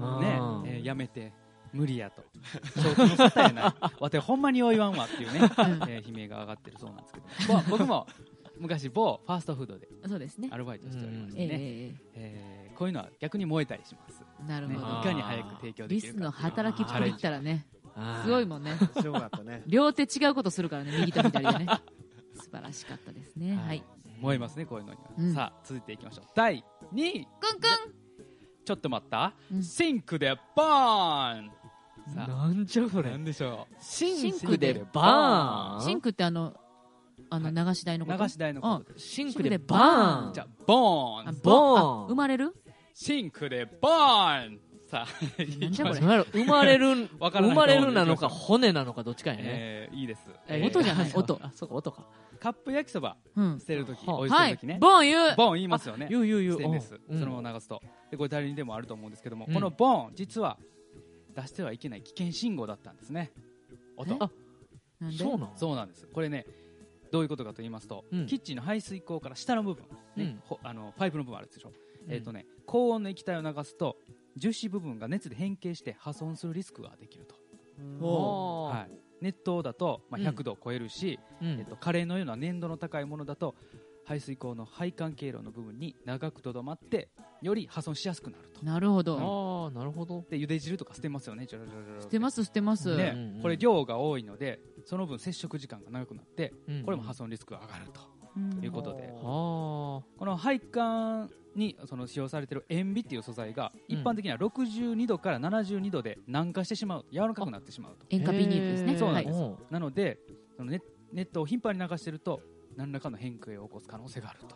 [0.00, 0.38] あね。
[0.40, 1.32] ー、えーやめて
[1.72, 2.22] 無理やと。
[4.00, 5.40] わてほんまによいわんわっていうね、
[5.88, 7.26] えー悲鳴が上がってるそうなんですけど。
[7.52, 8.06] も、まあ僕も
[8.58, 10.48] 昔某ファーストフードでそうですね。
[10.50, 11.94] アルバイトしておりましえてね、え。
[12.14, 15.02] えーこういうのは逆に燃えたりします、なるほど。
[15.02, 16.40] かに早く提供でリスのきるかっていう。
[16.50, 17.66] 働きっぷりったらね
[18.24, 18.76] すごいもんね。
[19.00, 19.62] すごかったね。
[19.66, 21.66] 両手違うことするからね右と左でね。
[22.36, 23.56] 素晴らしかったですね。
[23.56, 23.82] はい。
[24.20, 25.34] 燃えますねこういうのには、うん。
[25.34, 26.26] さあ続いていきましょう。
[26.34, 27.94] 第2位くんくん。
[28.64, 29.62] ちょっと待った、うん。
[29.62, 31.50] シンクでバーン。
[32.14, 32.28] さあ。
[32.28, 33.10] なんじゃそれ。
[33.10, 35.82] なんでしょシンクでバーン？
[35.82, 36.54] シンクってあの
[37.30, 38.18] あの流し台のこと？
[38.18, 40.32] う流し台のことシンクでバーン。
[40.34, 41.28] じゃあボーン。
[41.28, 42.04] あボーン。
[42.04, 42.54] あ生まれる？
[42.98, 44.60] シンクでバーン。
[44.88, 46.00] さあ、なんじゃこれ？
[46.00, 50.30] それ生まれる わからない生まれるなのか骨なのかどっちかやね、えーいいです。
[50.48, 51.38] え音じゃない音。
[51.42, 52.06] あそうか音か。
[52.40, 53.60] カップ焼きそばうん。
[53.60, 54.78] 捨てるとき、はあお湯捨はいてるときね。
[54.80, 55.36] ボン言う。
[55.36, 56.06] ボン言いますよね。
[56.08, 56.54] 言う言う言う。
[56.54, 57.18] ステンレス、うん。
[57.20, 57.82] そのまま流すと。
[58.10, 59.52] でこれ誰にでもあると思うんですけども、うん。
[59.52, 60.56] このボン実は
[61.34, 63.30] 出してはいけない危険信号だったんですね。
[63.98, 64.14] 音。
[64.14, 64.16] え？
[64.20, 64.30] あ
[65.00, 65.18] なんで？
[65.18, 66.06] そうなのそうなんです。
[66.06, 66.46] これね
[67.12, 68.26] どういうことかと言いますと、うん。
[68.26, 69.84] キッチンの排水口から下の部分、
[70.16, 70.40] ねうん。
[70.46, 73.96] ほあのパイプの部分あるでしょ、うんえっ、とね高温の液体を流すと
[74.36, 77.36] 樹脂部分が熱で変形して破損するリスクができると、
[78.66, 78.90] はい、
[79.22, 80.26] 熱湯だと、まあ、うん。
[80.28, 81.48] 100度を超えるし、うん。
[81.58, 83.54] えっと、カレーのような粘度の高いものだと
[84.04, 87.08] 排水口の配管経路の部分に長くとどまって
[87.42, 88.64] より破損しやすくなると。
[88.64, 90.24] なるほあどあなるほど。
[90.30, 91.46] で茹で汁とか捨てますよね。
[91.46, 92.96] ジョロジョロジョロ捨てます捨てます。
[92.96, 93.12] ね。
[93.14, 96.82] うんうんこれ量が多いのでその分接触時間が長くなってうん。
[96.84, 98.00] これも破損リスクが上がると
[98.36, 99.08] うんいうことで。
[99.08, 108.06] はこの配管にその使用されている塩ビっていう素材がうん一般的には62度から72度で軟化してしまう柔らかくなってしまうと。
[108.10, 108.96] 塩化ビニールですね。
[108.96, 109.38] そうなんです。
[109.38, 110.18] おなので
[110.56, 110.80] そのネ
[111.12, 112.40] ネットを頻繁に流していると
[112.76, 114.46] 何らかの変形を起こす可能性があると。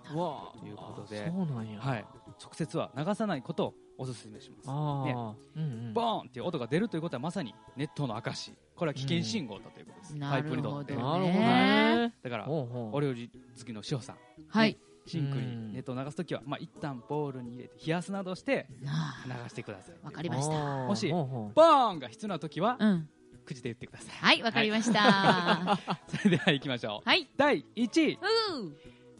[0.66, 1.30] いうことあで。
[1.30, 2.04] そうなんや、はい、
[2.40, 4.66] 直接は流さないことをお勧めします。
[4.68, 5.14] ああ、ね。
[5.56, 5.94] うんうん。
[5.94, 10.96] ボーンっていう音が出るということはまさに熱湯の証これは危険信号だということです、なパイプるほどにとって。
[10.96, 12.08] なるほどね。
[12.08, 14.16] ねだからお料理好きの塩さん。
[14.48, 15.68] はいシンクうん。
[15.68, 19.94] に熱湯を流すときは、まあ、一旦ボウルに入れて冷やすなどしてな流してください。
[20.02, 20.86] わかりました。
[20.86, 23.08] もしボーンが必要なときは、うん。
[23.46, 24.14] 口で言ってください。
[24.16, 25.00] はいわかりました。
[25.00, 27.10] は それでは行きましょう。
[27.14, 27.28] い。
[27.36, 28.18] 第1位。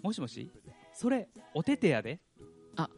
[0.03, 0.51] もしもし？
[0.93, 2.21] それお手手やで。
[2.77, 2.88] あ。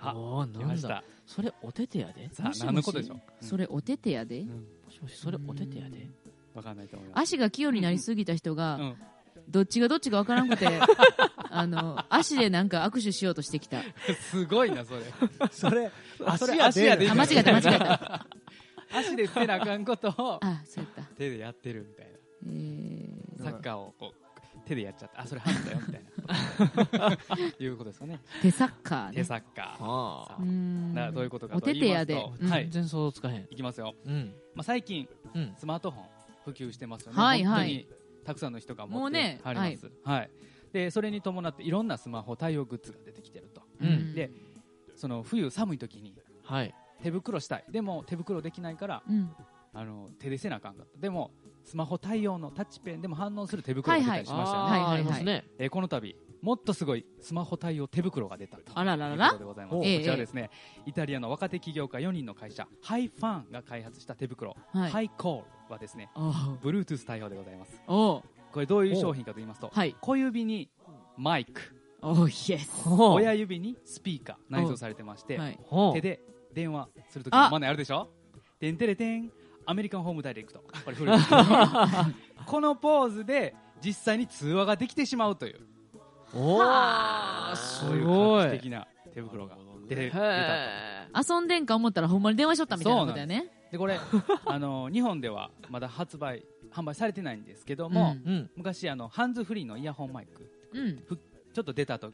[0.00, 0.58] あなんだ。
[0.60, 1.02] 来ました。
[1.24, 2.28] それお手手やで？
[2.32, 3.44] さあ何のことでしょう？
[3.44, 4.42] それお手手やで。
[4.42, 6.10] もしもしそれお手手やで。
[6.54, 7.20] わかんないと思います。
[7.22, 8.96] 足が器用になりすぎた人がうん
[9.48, 10.68] どっちがどっちかわからんくて
[11.50, 13.82] あの足でなんか握手しようとしてきた。
[14.30, 15.02] すごいな それ。
[15.50, 15.90] それ
[16.24, 17.04] あそれ足や足やで。
[17.04, 17.10] で。
[17.10, 18.26] あ間違えた間違えた。
[18.94, 21.02] 足で捨てなあかんことをあそうやった。
[21.14, 26.02] 手でやってるみたいえなサッカーをこう手でやっちゃったあそれハンドだよみたい
[27.10, 27.18] な。
[27.58, 28.20] いうことですよね。
[28.38, 29.14] ー手サッカーね。
[29.16, 30.42] 手サッカー。
[30.42, 32.34] うーんなどういうことかおと言いますと手手やで。
[32.40, 32.62] うんはい。
[32.64, 33.46] 全然想像つかへん。
[33.50, 34.34] いきますよ、うん。
[34.54, 35.54] まあ、最近うん。
[35.58, 36.04] スマートフォン
[36.44, 37.66] 普及してますよね、はいはい。
[37.66, 40.30] 本当にたくさんの人が持ってもうねはります、はい。
[40.72, 43.62] でそれに伴っていろんなスマホ対応グッズが出てきてると。
[43.80, 44.14] うん。
[44.14, 44.30] で
[44.96, 46.74] その冬寒い時にはい。
[47.02, 47.64] 手袋したい。
[47.70, 49.30] でも手袋できないからうん。
[49.74, 50.98] あの手でせなあかんかった。
[50.98, 51.30] でも
[51.64, 55.44] スマホ対応のタッチペンでも反応する手袋が出たりしましたよね、はいはいはいあーありますね。
[55.58, 59.76] えーこの度もっとすごいスマホ対応手袋が出たとあらららことでございます。
[59.76, 60.50] こええちらですね、
[60.86, 64.90] イタリアの若手起業家4人の会社ハイファンが開発した手袋、はい。
[64.90, 67.80] ハイコールはですねおー Bluetooth 対応でございます。
[67.86, 68.22] こ
[68.56, 69.94] れどういう商品かと言いますとはい。
[70.00, 70.68] 小指に
[71.16, 71.60] マイク
[72.02, 73.12] おーイエスほう。
[73.14, 75.38] 親指にスピーカー内蔵されてまして、
[75.94, 76.20] 手で
[76.52, 78.08] 電話するときのマネあるでしょ？
[78.58, 79.30] てんてれてん
[79.64, 80.64] アメリカンホームダイレクト。
[82.46, 85.60] こ のポーズで実際に通話ができてしまうという
[86.34, 89.56] おーすそういうごい画期的な手袋が。
[89.88, 93.06] 出て出た遊んでんか思ったらほんまに電話しとったみたいな。
[93.06, 93.98] ことやねでこれ
[94.46, 100.96] あの日本ではまだ発売販売されてないんですけども、うん昔あのハンズフリーのイヤホンマイクうん。
[100.98, 102.12] ちょっと出た時、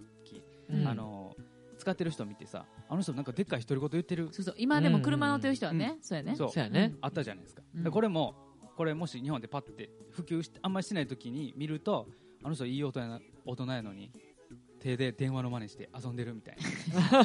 [0.71, 0.89] うん。
[0.89, 1.37] あの
[1.77, 4.29] 使ってる人見てさあの人なんかでっかい独り言言ってる。
[4.33, 6.35] そうそう今でも車乗ってる人はねそうやね。
[6.35, 6.49] そう。
[6.49, 6.95] そうやね。
[7.01, 7.85] あったじゃないですか、うん。
[7.85, 8.35] でこれも
[8.77, 12.09] これもし日本でパッて普及してあんまりしてない時に見ると
[12.43, 14.13] あの人いい大人な大人やのに
[14.79, 16.57] 手で電話の真似して遊んでるみたい
[16.95, 17.25] な。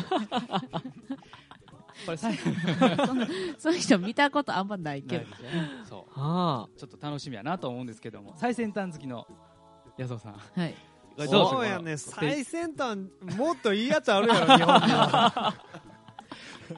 [2.06, 3.28] これ最後そんな
[3.60, 5.26] そういう人見たことあんまないけど。
[5.88, 6.20] そう。
[6.20, 9.28] はちょっと楽しみやなと思うんですけども最先端好きの
[9.98, 10.34] 安尾さん。
[10.34, 10.76] はい。
[11.28, 11.98] そうやね。
[11.98, 12.98] 最先端
[13.38, 15.54] もっといいやつあるやろ 日本には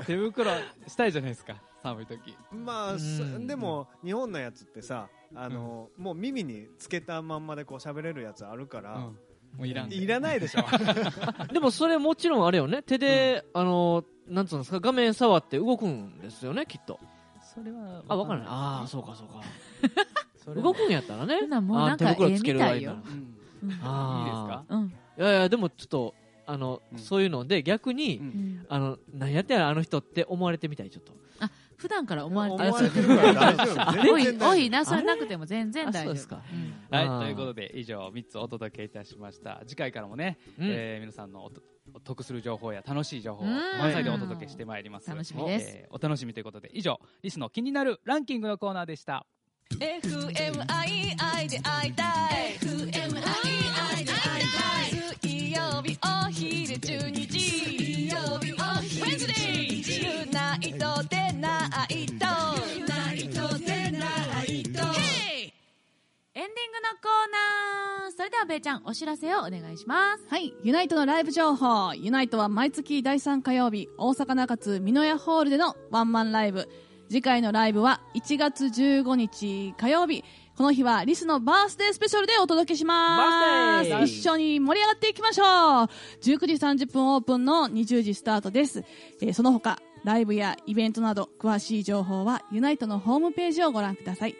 [0.07, 0.51] 手袋
[0.87, 2.35] したいじゃないですか寒い時。
[2.51, 2.97] まあ、
[3.39, 9.19] でも日本のやつってさあの、もう耳につけたまんまでこう喋れるやつあるから、うん
[9.57, 9.91] もういらん。
[9.91, 10.65] いらないでしょ。
[10.67, 12.81] あ でもそれもちろんあれよね。
[12.81, 16.99] 手で、あのなんつうんですか画面触って動くんですよねきっと。
[17.41, 18.47] それはあ分からない。
[18.49, 19.41] ああそうかそうか。
[20.43, 21.41] それ動くんやったらね。
[21.41, 22.91] もうなんかあー手袋つけるええみたいよ。
[22.91, 23.37] 間うん。
[23.63, 24.19] うん。
[24.19, 24.65] いいですか？
[24.67, 24.87] あうん。
[25.17, 26.15] いやいやでもちょっと
[26.47, 26.99] あの、うん。
[26.99, 28.25] そういうので逆に、うん。
[28.25, 28.65] うん。
[28.67, 31.13] あの何やってやらあの人って思われてみたいちょっと
[31.77, 33.63] 普段から思われて思われてるから大丈
[34.07, 34.13] 夫。
[34.13, 36.13] おい全然大丈おいなそれなくても全然大丈夫。
[36.13, 36.41] ですか。
[36.51, 36.97] うん。
[36.97, 39.61] はいということで以上3つお届けいたしました。
[39.67, 40.67] 次回からもね、うん。
[40.69, 41.61] えー皆さんのおと
[41.93, 43.53] お得する情報や楽しい情報をうん。
[43.53, 45.09] 満載でお届けしてまいります。
[45.09, 45.77] 楽しみです。
[45.77, 49.25] えーお楽しみということで以上リスの気になるランキングのコーナーでした。
[49.71, 52.03] FMI で会いた
[52.39, 52.57] い。
[52.59, 55.19] FMI で会いたい。
[55.21, 57.84] 水曜日お昼12時
[61.65, 64.79] 水曜日お昼12時ユナイトでないとユナイトでないと
[66.37, 70.53] エンディングのコーナーそれではべーちゃんお知らせをお願いしますはい。
[70.63, 71.93] ユナイトのライブ情報。
[71.95, 76.69] ユナイトは毎月第3火曜日、大阪中津美濃屋ホールでのワンマンライブ。
[77.09, 80.23] 次回のライブは1月15日火曜日。
[80.57, 83.89] この日はリスのバースデースペシャルでお届けします。
[84.05, 85.47] 一緒に盛り上がっていきましょう。
[85.47, 85.89] 19
[86.21, 86.35] 時
[86.85, 88.85] 30分オープンの20時スタートです。
[89.21, 94.35] えーその他、ライブやイベントなど詳しい情報はユナイトのホームページをご覧ください。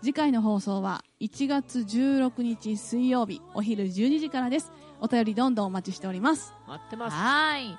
[0.01, 4.71] 次回の放送は1月16日水曜日お昼12時からです。
[4.99, 6.53] お便りどんどんお待ちしております。
[6.67, 7.15] 待ってます。
[7.15, 7.77] はーい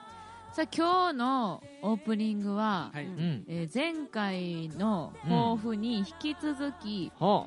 [0.52, 3.44] さあ今日のオープニングは、はいうん。
[3.48, 6.04] えー前回の抱負に引
[6.34, 7.46] き続き、は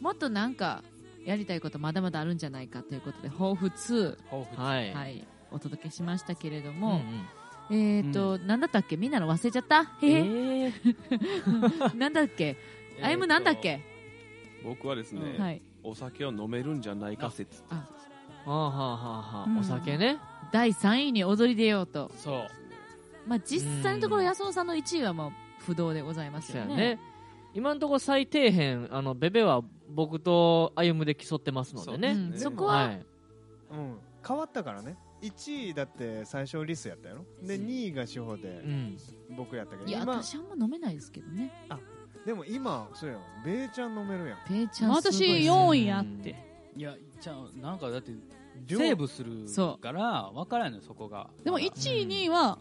[0.00, 0.82] もっとなんか
[1.26, 4.62] やりたいことまだまだあるんじゃないかということで抱負2、抱負あ。
[4.62, 4.94] はい。
[4.94, 7.28] はい、お届けしましたけれどうんうも、ん。
[7.70, 8.96] えっ、と、なんだったっけ？
[8.96, 9.82] みんなの忘れちゃった？
[9.82, 12.56] へえへ、ー なんだっけ？
[13.02, 13.82] あゆむなんだっけ、
[14.64, 17.62] 僕はですね、はい、お酒を飲めるんじゃないか説。
[17.68, 17.84] は
[18.46, 18.74] あはあは
[19.34, 19.56] あはうん。
[19.58, 19.60] あ。
[19.60, 20.18] お酒ね。
[20.52, 22.10] 第3位に踊り出ようと。
[22.16, 22.48] そう。
[23.26, 25.32] まあ、実際のところ安尾さんの1位はもう
[25.64, 27.00] 不動でございますよね。
[27.56, 32.10] 今のところ最底辺、あの、ベベは僕と歩むで競ってますのでね。
[32.10, 33.06] うんそこは、はい。
[33.70, 34.98] うん、変わったからね。
[35.22, 37.24] 1位だって最初リスやったやろ？
[37.42, 38.98] で2位が志保でうん。
[39.34, 41.50] 僕やったけどいや、今私あんま飲めないですけどね。
[42.26, 44.38] でも今そうやんベイちゃん飲めるやん。
[44.46, 46.36] ペイちゃん私すごいです4位やって。
[46.76, 48.12] いやじゃあなんかだって
[48.66, 51.30] 量セーブするそうから分からんのよそこが。
[51.42, 51.70] でも1
[52.02, 52.58] 位、2位は、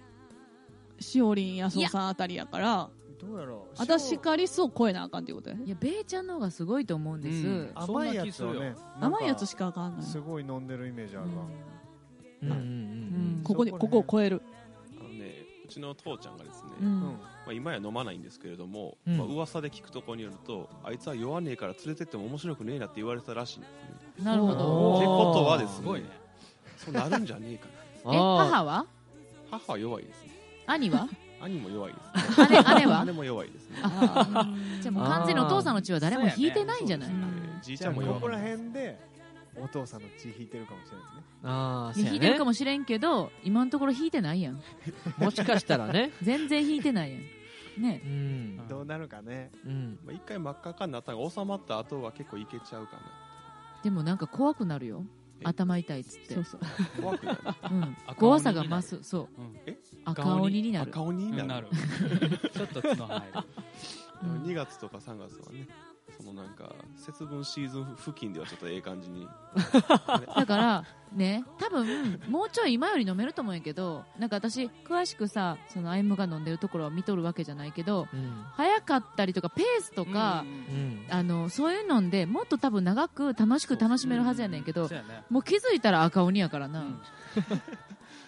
[1.00, 2.89] しおりん、やそさんあたりやから、
[3.20, 3.76] どうやろう。
[3.78, 5.49] 私かリスを超えなあかんっていうこと？
[5.49, 5.63] やね。
[5.66, 7.47] いや、ベイちゃんの方がすごいと思うんです。
[7.47, 7.72] うん。
[7.76, 8.76] 甘いやつをね。
[8.99, 10.03] 甘いやつしかかあかんのよ。
[10.03, 11.34] すごい飲んでるイメージあるわ、
[12.43, 12.51] うん。
[12.51, 12.57] うん。
[12.57, 13.41] ううん。
[13.41, 14.41] んここに、そこねここを超える。
[14.99, 15.34] あのね
[15.66, 16.88] うちの父ちゃんがですね、うん。
[16.88, 19.18] うんまあ、今や飲まないんですけれども、うん。
[19.18, 23.72] まあ、噂で聞くところによるとあいつは酔わねえから連れてっても面白くねえなって言われてたらしいんです
[24.20, 24.93] ねなるほおど。
[24.95, 26.07] ーってことはですねすごいね。
[26.78, 27.68] そうなるんじゃねえか
[28.09, 28.13] な。
[28.13, 28.86] え、母は？
[29.49, 30.30] 母は弱いですね。
[30.68, 31.07] 兄は？
[31.46, 32.00] 兄も弱いで
[32.34, 33.04] すね姉姉は？
[33.06, 39.00] 姉も弱いですねあじゃあもう完全にお父さんの血は誰も引いてないんじゃないそうですねじいちじゃあゃんも弱いここら辺で
[39.58, 42.46] お父さんの血引いてるかもしれないですねあー、いや引いてるかも。
[42.46, 44.60] もしれんけど、今のところ引いてないやん。
[45.18, 46.12] もしかしたらね。
[46.24, 47.82] 全然引いてないやん。
[47.84, 48.08] ねう。
[48.08, 48.68] ん。
[48.68, 50.00] どうなるかねうん。
[50.04, 52.98] まあ、一回真っ赤っかになったのが収まった後は結構いけちゃうか
[53.84, 55.06] でもなんか怖くなるよ。
[55.41, 56.33] え頭痛いっつって。
[56.36, 56.61] そうそう。
[56.61, 56.67] な
[57.01, 57.39] 怖くなる
[57.71, 57.97] うん。
[58.15, 59.03] 怖さが増す。
[59.03, 59.41] そう。
[59.41, 59.77] うんえ？
[60.05, 60.91] 赤鬼になる。
[60.91, 61.67] 赤鬼になるなる
[62.53, 63.43] ちょっと角入る
[64.23, 65.67] うん2月とか3月はね
[66.18, 69.28] そのなんか節分シーズン付近ではちょっとええ感じに
[70.36, 78.43] だから、ね、多分、もうちょい今より飲めると思うんやけど、なんか私、詳しくさ、そのアイムが飲んでるところを見とるわけじゃないけど、うん。
[78.53, 81.06] 早かったりとか、ペースとか、うん。
[81.10, 86.86] あの、そういうので、もっと多分長く楽しく楽しめるはずやねんけどそう、もう気づいたら赤鬼やからな。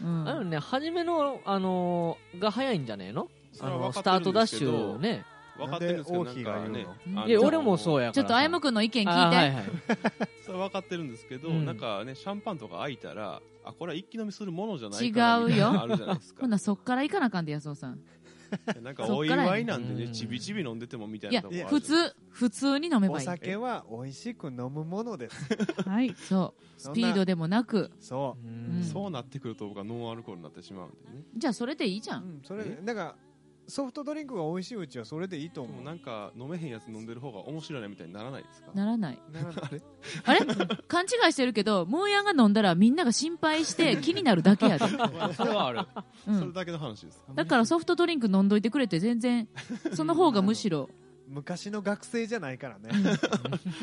[0.01, 0.27] うん。
[0.29, 3.29] あのね、初めの、あのーが早いんじゃねえの？
[3.59, 5.25] あの、スタートダッシュね。
[5.57, 6.85] 分かってるんですけどなんんかね
[7.27, 8.13] いや、俺もそうやからさ。
[8.13, 9.09] ちょっとあやむくんの意見聞いて。
[9.11, 9.63] あーはいはい。
[10.45, 17.99] そ分かってるんですけど、うんなんかねシャンパンとか開いたらあこれは一気飲みするものじゃない違かなうよみたいなのあるじゃないですか ほんならそっから行かなあかんで、安尾さん。
[18.81, 23.25] なんかお祝いなんでうんねちびちび飲んでてもみたいいやなとこある、普通、普通に飲めばおいい。
[23.25, 26.13] 酒は美味しく飲むものですはい。
[26.15, 26.63] そう。
[26.77, 27.91] スピードでもなく。
[27.99, 28.47] そう
[28.79, 32.19] んそうなってくると僕はノンアルコールになってしまうんでねじゃあそれでいいじゃ。
[32.19, 33.15] んん、それだから
[33.67, 35.83] ソフトドリンクが美味しいうちはそれでいいと思う。
[35.83, 38.71] なんか飲めへんやつ飲んでる方が面白いなみたいにならないですか？
[38.73, 39.19] ならない。
[39.31, 39.81] ならない
[40.23, 40.39] あれ？
[40.87, 44.85] 勘違いしてるけど、ムーヤンが飲んだらみんなが心配して気になるだけやで。
[45.35, 45.79] それはある。
[46.27, 46.39] うん。
[46.39, 47.19] それだけの話です。
[47.19, 49.49] かだからソフトドリンク飲んどいてくれて全然、
[49.93, 50.89] その方がむしろ、
[51.27, 52.89] 昔の学生じゃないからね。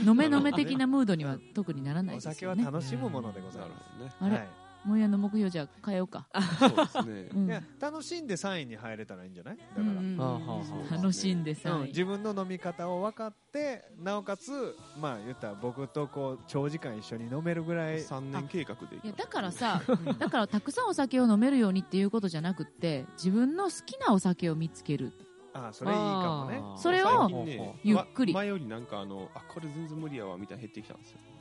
[0.06, 2.62] 飲め飲め的なムードには特にならないおですよね。
[2.62, 4.34] 酒は楽しむものでございなるますほどね。
[4.34, 4.34] あれ？
[4.36, 4.48] はい
[4.84, 6.26] ムーヤンの目標じゃあ変えようか。
[6.58, 7.28] そうですね。
[7.34, 7.46] うん。
[7.46, 9.56] いや楽しんで3位に入れたらいいんじゃない？
[9.56, 18.00] だから、楽しんでさうん、自分の飲み方を分かってなおかつまあ言ったら僕とこう長時間一緒に飲めるぐらい。
[18.00, 19.82] 3年計画でいいやだからさ、
[20.18, 25.12] だからたくさんお酒を飲めるようにっていうことじゃなくって、自分の好きなお酒を見つける。
[25.54, 26.62] あそれいいかもね。
[26.76, 27.46] それを
[27.82, 28.32] ゆっくり。
[28.32, 31.18] ま前よりなんかあのあこれ全然無理やわみたいな減ってきたんですよ。
[31.28, 31.33] うん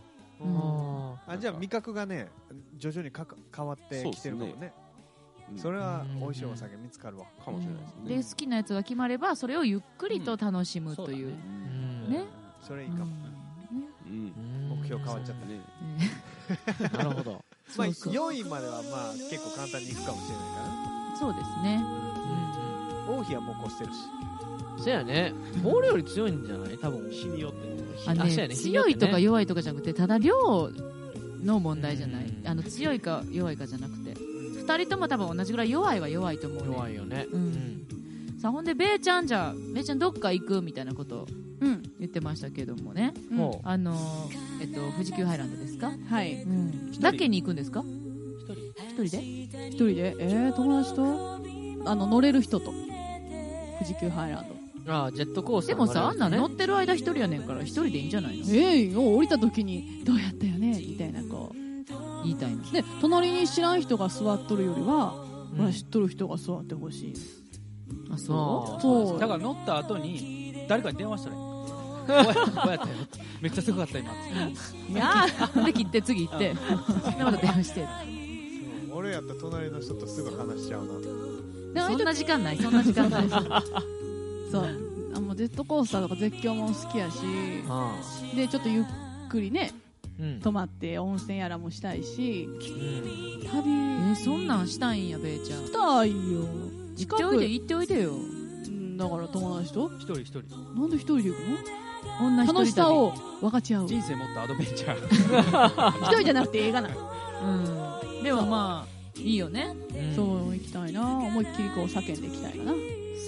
[1.25, 2.27] あじゃあ味覚がね
[2.77, 4.73] 徐々にかか変わってきてるかもね。
[5.51, 5.57] うん。
[5.57, 7.25] それは美味しいお酒見つかるわ。
[7.43, 8.15] かもしれないですね。
[8.17, 12.11] で好きなやつが決まればそれをゆっくりと楽しむという、うん。
[12.11, 12.25] ね。
[12.61, 13.05] それいいかも。
[14.07, 14.33] うん。
[14.79, 15.59] 目標変わっちゃったね。
[16.97, 21.77] なるほどまあそうそう4位まではまあ結構簡単にいくかもしれないかそうですね。
[21.77, 23.99] な王妃はもう越してるし
[24.77, 25.33] そやね。
[25.63, 26.77] 俺より強いんじゃない？
[26.77, 27.09] 多分。
[27.09, 27.67] 日によって。
[27.67, 27.73] ね
[28.07, 28.35] あのね。
[28.47, 28.95] ね日によってね。
[28.95, 30.71] 強いとか弱いとかじゃなくてただ量
[31.43, 32.25] の問題じゃない。
[32.25, 32.47] うん。
[32.47, 34.13] あの強いか弱いかじゃなくて。
[34.13, 36.73] 2人とも多分同じぐらい弱いは弱いと思うね。
[36.73, 37.27] 弱いよね。
[37.31, 37.85] うん。
[38.41, 41.27] さあほんでべイちゃんじゃあべイちゃんどっか行くみたいなことを
[41.61, 41.81] うん。
[41.99, 43.13] 言ってましたけどもね。
[43.31, 43.33] う。
[43.33, 43.37] ん。
[43.37, 46.43] もあのーえっと富士急ハイランドですか、はい。
[46.43, 47.83] うん、だけに行くんですか？
[48.95, 49.23] 一人で？
[49.69, 50.15] 一人で？
[50.19, 51.39] えー、友達と？
[51.85, 52.67] あの乗れる人と。
[52.67, 54.52] 富士急ハイランド
[54.87, 61.55] ああジェットコースタでもさ、あんなん乗ねってる間一人やねんから一人でいいんじゃないのええよ降りた時にどうやったよねみたいなこう
[62.23, 62.71] 言いたいの。
[62.71, 67.13] で隣に知らん人が座っとるよりは、うんほら知っとる人が座ってほしい
[68.11, 71.67] あ、そああそうだから乗った後に誰かに電話したらいいこ
[72.07, 72.31] うやこ
[72.65, 72.95] うやったよ
[73.39, 74.15] めっちゃすごかった今い
[74.95, 75.25] や
[75.55, 77.85] うで、切って次行って、で、また電話して。
[78.91, 80.87] 俺やったら隣の人とすぐ話しちゃう
[81.73, 83.23] なそんな時間ない、そんな時間ない。
[84.53, 85.13] そう。
[85.15, 87.17] あもうジェットコースターとか絶叫も好きやし。
[87.67, 87.95] あ。
[88.35, 88.85] でちょっとゆっ
[89.29, 89.71] くりね
[90.19, 90.39] あうん。
[90.41, 92.47] 泊まって温泉やらもしたいし。
[92.47, 93.41] うん。
[93.41, 94.11] 旅。
[94.11, 95.65] え、そんなんしたいんや、べーちゃん。
[95.65, 96.41] したいよ。
[96.95, 98.11] 行っておいで、行っておいでよ。
[98.11, 98.15] う
[98.69, 99.89] んだから友達と？
[99.97, 100.41] 一人一人。
[100.79, 101.37] なんで一人で行く
[102.21, 103.11] 女一の楽しさを。
[103.41, 103.85] 分かち合う。
[103.85, 106.05] 一人生もっとアドベンチャー。
[106.13, 106.89] 人じゃなくて映画な。
[106.89, 108.23] うん。
[108.23, 109.75] でもまあ、いいよね。
[109.95, 111.01] うんそう行きたいな。
[111.17, 112.73] 思いっきりこう叫んでいきたいかな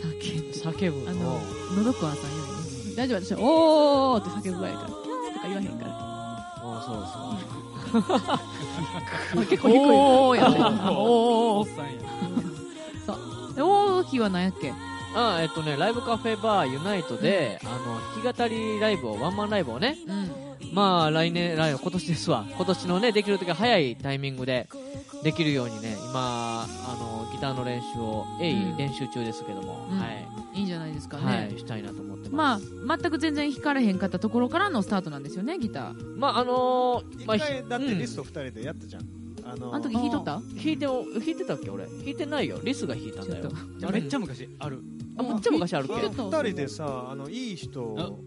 [0.01, 0.57] 叫んで。
[0.57, 1.09] 叫ぶ。
[1.09, 1.39] あの、
[1.77, 2.37] のどくわさんよ
[2.85, 2.95] りね。
[2.95, 4.89] 大丈夫私はおーって叫ぶぐらいやから。
[4.89, 5.91] キャーとか言わへんから。
[6.67, 10.89] あそうそう 結構低いおーやね。
[10.91, 11.71] おおー。
[11.71, 11.91] っさんや
[13.57, 14.73] えおーきは何やっけ？
[15.17, 19.97] あえっとねライブカフェバーユナイトで、あの弾き語りライブをワンマンライブをね。
[20.07, 20.31] うん。
[20.73, 22.45] まあ来年来今年ですわ。
[22.53, 24.67] 今年のねできる時は早いタイミングで
[25.23, 26.67] できるようにね今あ
[26.99, 29.99] のギターの練習を練習中ですけども、うん。
[29.99, 31.23] はい、いいんじゃないですかね。
[31.25, 36.17] はいしたいなと思ってまますあ、全く全然弾かれへんかったところからのスタートなんですよね、ギター。
[36.17, 37.99] まああのー一まあ回だってうん。
[37.99, 39.03] リスト二人でやったじゃん。
[39.47, 40.31] あのあの時弾いとった？
[40.33, 41.85] 弾いてお弾いてたっけ俺？
[41.85, 42.59] 弾いてないよ。
[42.63, 43.51] リスが弾いたんだよ。
[43.91, 44.79] めっちゃ昔ある。
[45.17, 45.93] あめっちゃ昔あるっけ？
[45.93, 48.17] 弾いてた二人でさあのいい人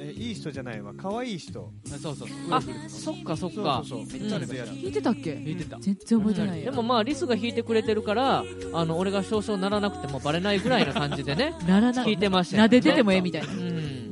[0.00, 0.92] えいい人じゃないわ。
[0.96, 1.72] 可愛い人。
[1.86, 2.28] あそうそう。
[2.50, 4.18] あそっかそっそうかそうそう。
[4.20, 4.22] うん。
[4.22, 4.68] 二人でやる。
[4.68, 5.34] 弾いてたっけ？
[5.34, 5.78] 弾いてた。
[5.80, 6.70] 全然覚えてないや。
[6.70, 13.48] でもまあリスが弾いてくれてるからあの俺が少々ならなくてもバレないぐらいな感じでね ならな弾いてましたよ撫でててもええみたいな。
[13.52, 13.58] うん。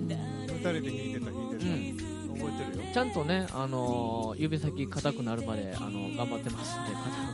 [0.09, 2.39] 二人で弾いてた弾いてた、うん。
[2.39, 2.93] 覚えてるよ。
[2.93, 6.91] ちゃんとね、あのー指先硬くなるまで、あの頑張ってますんで、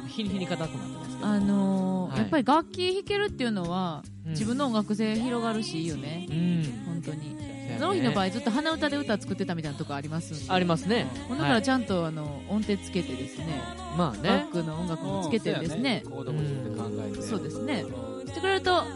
[0.08, 1.26] 日に日に硬くなってますけど。
[1.28, 2.18] あのーはい。
[2.20, 4.32] やっぱり楽器弾けるっていうのは、うん。
[4.32, 6.26] 自分の音楽性広がるしいいよね。
[6.30, 6.84] うん。
[6.86, 7.36] 本当に。
[7.78, 11.06] ゾロヒの場合ずっと鼻歌で歌作ってたみたいなとこありますんでありますね。
[11.30, 13.60] だからちゃんとあの音程つけてですね、
[13.96, 14.46] まあバッね。
[14.52, 17.82] クの音楽もつけてですね、コードも自分で考えてそうですね。
[18.26, 18.90] してくれると、あの、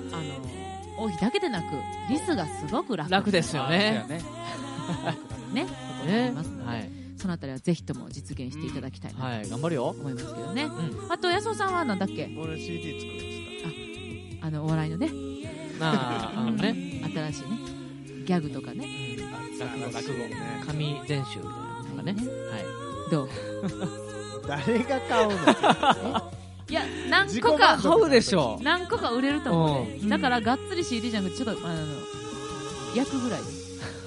[0.98, 1.64] 王妃だけでなく、
[2.08, 3.10] リスがすごく楽。
[3.10, 4.04] 楽ですよね。
[4.08, 4.22] ね。
[5.52, 5.72] ねこ
[6.04, 6.90] とになりますのではい。
[7.16, 9.94] そのあたりはぜひとも実現していただきたいなはい、頑張るよ。
[9.94, 10.64] と思いますけどね。
[10.64, 10.70] う
[11.10, 12.28] あと、安尾さんはなんだっけ？
[12.38, 15.10] 俺 CD 作りまあの、お笑いのね、
[15.80, 17.58] あ、あのね、 新しいね、
[18.26, 19.16] ギャグとかね。
[19.58, 22.16] 落語、落語、ね神全集みたいなのがね。
[23.10, 23.28] どう？
[23.28, 23.32] し
[24.46, 26.32] た誰が買うの？
[26.68, 28.58] いや、何個か買うでしょ。
[28.62, 29.98] 何個か売れると思うね。
[30.02, 31.76] うんだから、がっつり CD じゃなくて、ちょっと、あの、
[32.96, 33.40] 焼くぐらい。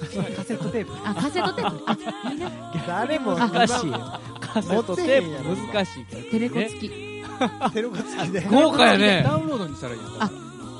[0.36, 1.82] カセットテープあ、カセットテープね。
[1.86, 2.50] あ、いいね。
[2.86, 4.20] 誰も難しいよ。
[4.40, 6.22] カセットテープ難しいから。
[6.30, 6.88] テレコね付き。
[6.88, 9.22] テレコ付き で豪華やね。
[9.24, 10.30] ダウンロードにしたらいいんだあ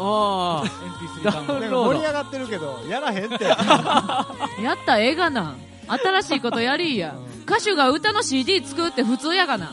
[0.03, 3.45] あ MP3 ダウンロードなんか盛り上がってるけどやらへんって
[4.63, 5.57] やった、ええがな。
[5.89, 7.15] 新しいことやりいや。
[7.47, 9.73] 歌手が歌の CD 作って普通やがな。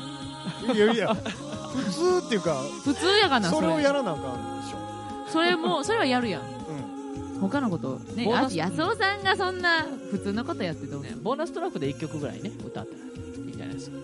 [0.73, 3.67] いやいや普通っていうか普通やがな、それ。
[3.67, 6.41] それをやらなあかんでしょそれも、それはやるやん。
[6.41, 6.57] うん
[7.39, 7.99] 他のこと。
[8.15, 12.97] ね、あ安尾さんがそんな普通のことやってどうねボーナストラックで1曲ぐらいね、歌ったらいいんじゃ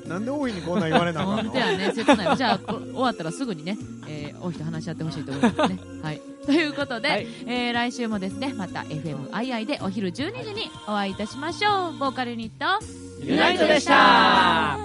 [0.07, 2.37] なんで大いにこんな言われなかっ本当やね、切ない。
[2.37, 5.79] じゃあ、こ終わったらすぐにね、えー、王妃と話し合ってほしいと思いますね。
[6.01, 6.21] はい。
[6.45, 11.97] ということで、はい、えー、来週もですね、また FMII でお昼12時にお会いいたしましょう。
[11.97, 12.85] ボーカルユニット、
[13.23, 14.77] ユナイトでした